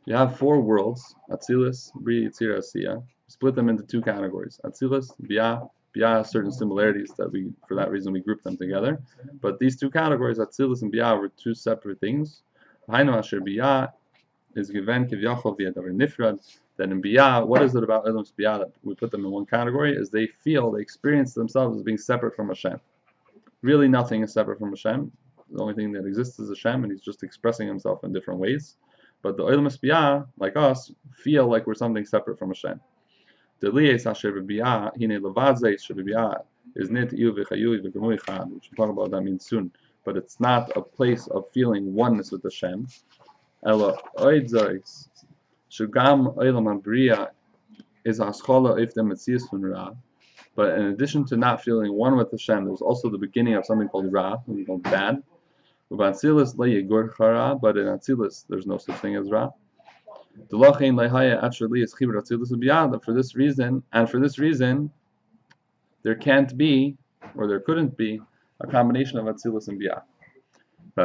You 0.07 0.15
have 0.15 0.39
four 0.39 0.61
worlds, 0.61 1.17
Atzilus, 1.31 1.93
Bri, 1.95 2.29
Yitzira, 2.29 2.59
Asiya. 2.59 3.03
Split 3.27 3.57
them 3.57 3.69
into 3.69 3.83
two 3.83 4.01
categories. 4.01 4.61
Atzilus, 4.65 5.11
Biyah. 5.21 5.69
Has 6.01 6.31
certain 6.31 6.53
similarities 6.53 7.13
that 7.17 7.31
we, 7.31 7.53
for 7.67 7.75
that 7.75 7.91
reason, 7.91 8.13
we 8.13 8.21
group 8.21 8.43
them 8.43 8.57
together. 8.57 9.01
But 9.41 9.59
these 9.59 9.77
two 9.77 9.91
categories, 9.91 10.39
Atzilus 10.39 10.83
and 10.83 10.93
Biyah, 10.93 11.19
were 11.19 11.29
two 11.29 11.55
separate 11.55 12.01
things. 12.01 12.43
Hainu 12.89 13.17
asher 13.17 13.41
Biyah 13.41 13.91
is 14.55 14.71
given 14.71 15.07
kivyachol 15.07 15.57
via 15.57 15.73
davar 15.73 15.95
nifrad. 15.95 16.39
That 16.77 16.91
in 16.91 17.01
Biyah, 17.01 17.47
what 17.47 17.63
is 17.63 17.75
it 17.75 17.83
about 17.83 18.05
Elam's 18.05 18.33
Biyah 18.39 18.59
that 18.59 18.73
we 18.83 18.95
put 18.95 19.11
them 19.11 19.25
in 19.25 19.31
one 19.31 19.47
category? 19.47 19.97
Is 19.97 20.11
they 20.11 20.27
feel, 20.27 20.71
they 20.71 20.83
experience 20.83 21.33
themselves 21.33 21.77
as 21.79 21.83
being 21.83 21.97
separate 21.97 22.37
from 22.37 22.49
Hashem. 22.49 22.79
Really, 23.63 23.89
nothing 23.89 24.23
is 24.23 24.33
separate 24.33 24.59
from 24.59 24.71
Hashem. 24.71 25.11
The 25.51 25.63
only 25.63 25.75
thing 25.75 25.93
that 25.93 26.05
exists 26.05 26.39
is 26.39 26.51
Hashem, 26.51 26.85
and 26.85 26.93
He's 26.93 27.01
just 27.01 27.23
expressing 27.23 27.67
Himself 27.67 28.05
in 28.05 28.13
different 28.13 28.41
ways. 28.41 28.77
But 29.23 29.37
the 29.37 29.45
Olam 29.45 29.67
Biyah, 29.79 30.27
like 30.39 30.57
us, 30.57 30.93
feel 31.15 31.49
like 31.49 31.67
we're 31.67 31.75
something 31.75 32.05
separate 32.05 32.39
from 32.39 32.51
Hashem. 32.51 32.81
The 33.61 33.69
Liyes 33.69 34.07
asher 34.07 34.33
b'Biyah, 34.33 34.93
hine 34.99 35.21
levad 35.21 35.59
zeis 35.61 35.83
sheb'Biyah, 35.87 36.45
is 36.75 36.91
nit 36.91 37.13
iu 37.15 37.33
v'chayu 37.33 37.81
v'gemui 37.83 38.19
chad, 38.25 38.51
which 38.53 38.71
we'll 38.71 38.87
talk 38.87 38.95
about 38.95 39.11
that 39.13 39.23
means 39.23 39.47
soon. 39.47 39.73
But 40.05 40.17
it's 40.17 40.39
not 40.41 40.77
a 40.77 40.83
place 40.83 41.27
of 41.29 41.51
feeling 41.53 41.95
oneness 41.95 42.31
with 42.31 42.43
Hashem. 42.43 42.87
Ela 43.65 43.99
oid 44.19 44.51
zeis, 44.51 45.09
shugam 45.71 46.37
olam 46.37 46.81
abriya 46.81 47.31
is 48.05 48.21
aschola 48.21 48.81
if 48.81 48.95
the 48.95 49.03
metzias 49.03 49.49
fun 49.49 49.63
ra. 49.63 49.93
But 50.55 50.79
in 50.79 50.87
addition 50.87 51.25
to 51.27 51.37
not 51.37 51.63
feeling 51.63 51.93
one 51.93 52.17
with 52.17 52.31
Hashem, 52.31 52.67
there's 52.67 52.83
also 52.83 53.11
the 53.11 53.19
beginning 53.19 53.55
of 53.55 53.67
something 53.67 53.89
called 53.89 54.13
ra, 54.13 54.37
something 54.45 54.65
called 54.65 54.83
bad. 54.83 55.23
But 55.89 56.25
in 56.25 57.87
Atzilus 57.87 58.45
there's 58.49 58.67
no 58.67 58.79
such 58.79 58.97
thing 58.97 59.17
as 59.17 59.31
ra. 59.31 59.51
For 60.51 60.59
this 63.15 63.35
reason, 63.35 63.83
and 63.93 64.11
for 64.11 64.21
this 64.21 64.39
reason, 64.39 64.91
there 66.03 66.15
can't 66.15 66.57
be, 66.57 66.97
or 67.37 67.47
there 67.47 67.61
couldn't 67.61 67.97
be, 67.97 68.21
a 68.61 68.67
combination 68.67 69.19
of 69.19 69.27
Atzilus 69.27 69.69
and 69.69 69.81
Biyah. 69.81 70.03
The 70.95 71.03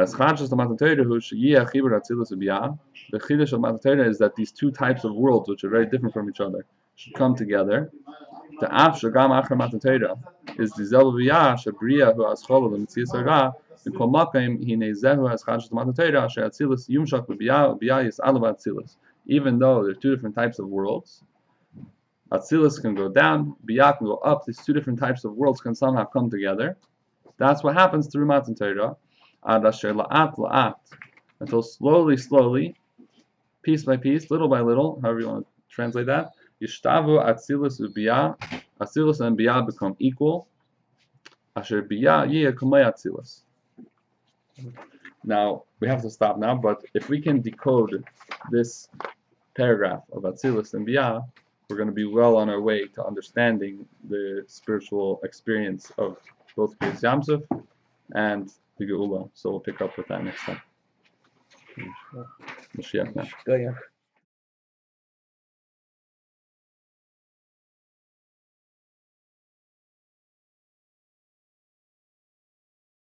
the 3.10 3.18
chiddush 3.18 3.52
of 3.52 3.60
Matan 3.60 3.78
Torah 3.78 4.08
is 4.08 4.18
that 4.18 4.34
these 4.36 4.52
two 4.52 4.70
types 4.70 5.04
of 5.04 5.14
worlds, 5.14 5.48
which 5.48 5.64
are 5.64 5.68
very 5.68 5.86
different 5.86 6.14
from 6.14 6.30
each 6.30 6.40
other, 6.40 6.64
should 6.96 7.14
come 7.14 7.34
together. 7.34 7.90
The 8.60 8.66
af 8.66 9.00
shagam 9.00 9.30
achar 9.42 9.56
Matan 9.56 9.80
Torah 9.80 10.16
is 10.58 10.72
the 10.72 10.84
zel 10.84 11.12
biyah 11.12 11.56
shabriya 11.62 12.14
who 12.14 12.26
has 12.28 12.42
cholol 12.42 12.74
and 12.74 12.86
mitzias 12.86 13.12
hara. 13.14 13.54
Mikol 13.86 14.10
makim 14.12 14.66
hine 14.66 14.92
zehu 14.94 15.30
as 15.30 15.42
the 15.42 15.74
Matan 15.74 15.92
Torah 15.92 16.24
asher 16.24 16.42
Atzilus 16.48 16.88
yumshak 16.88 17.26
b'biyah 17.26 17.78
biyah 17.82 18.06
is 18.06 18.20
alav 18.24 18.42
Atzilus. 18.42 18.96
Even 19.26 19.58
though 19.58 19.82
there 19.82 19.92
are 19.92 19.94
two 19.94 20.14
different 20.14 20.34
types 20.34 20.58
of 20.58 20.68
worlds, 20.68 21.22
Atzilus 22.32 22.80
can 22.80 22.94
go 22.94 23.08
down, 23.08 23.54
Biyah 23.68 23.98
can 23.98 24.06
go 24.06 24.16
up. 24.18 24.46
These 24.46 24.64
two 24.64 24.72
different 24.72 24.98
types 24.98 25.24
of 25.24 25.34
worlds 25.34 25.60
can 25.60 25.74
somehow 25.74 26.06
come 26.06 26.30
together. 26.30 26.78
That's 27.36 27.62
what 27.62 27.74
happens 27.74 28.08
through 28.08 28.26
Matan 28.26 28.54
Torah. 28.54 28.96
La'at 29.46 30.36
la'at. 30.36 30.74
Until 31.40 31.62
slowly, 31.62 32.16
slowly, 32.16 32.76
piece 33.62 33.84
by 33.84 33.96
piece, 33.96 34.30
little 34.30 34.48
by 34.48 34.60
little, 34.60 35.00
however 35.02 35.20
you 35.20 35.28
want 35.28 35.46
to 35.46 35.52
translate 35.68 36.06
that, 36.06 36.30
Yishtavu 36.62 37.22
Atzilus 37.22 37.80
ubiyah. 37.80 38.36
Atzilus 38.80 39.20
and 39.20 39.38
Biyah 39.38 39.66
become 39.66 39.94
equal. 39.98 40.48
Asher 41.54 41.82
Biyah 41.82 42.26
Atzilus. 42.30 43.42
Now, 45.24 45.64
we 45.80 45.88
have 45.88 46.02
to 46.02 46.10
stop 46.10 46.38
now, 46.38 46.54
but 46.54 46.82
if 46.94 47.08
we 47.08 47.20
can 47.20 47.40
decode 47.42 48.04
this 48.50 48.88
paragraph 49.56 50.02
of 50.12 50.22
Atzilus 50.22 50.74
and 50.74 50.86
Biyah, 50.86 51.24
we're 51.68 51.76
going 51.76 51.88
to 51.88 51.94
be 51.94 52.04
well 52.04 52.36
on 52.36 52.48
our 52.48 52.60
way 52.60 52.86
to 52.86 53.04
understanding 53.04 53.86
the 54.08 54.44
spiritual 54.46 55.20
experience 55.24 55.90
of 55.98 56.18
both 56.56 56.78
Kriyas 56.78 57.02
Yamsuf 57.02 57.64
and 58.14 58.52
the 58.78 58.84
Geula. 58.84 59.30
So 59.34 59.50
we'll 59.50 59.60
pick 59.60 59.80
up 59.80 59.96
with 59.96 60.08
that 60.08 60.24
next 60.24 60.42
time. 60.42 60.60
Mashiach 62.76 63.14
now. 63.16 63.26
Go, 63.46 63.54
yeah. 63.54 63.72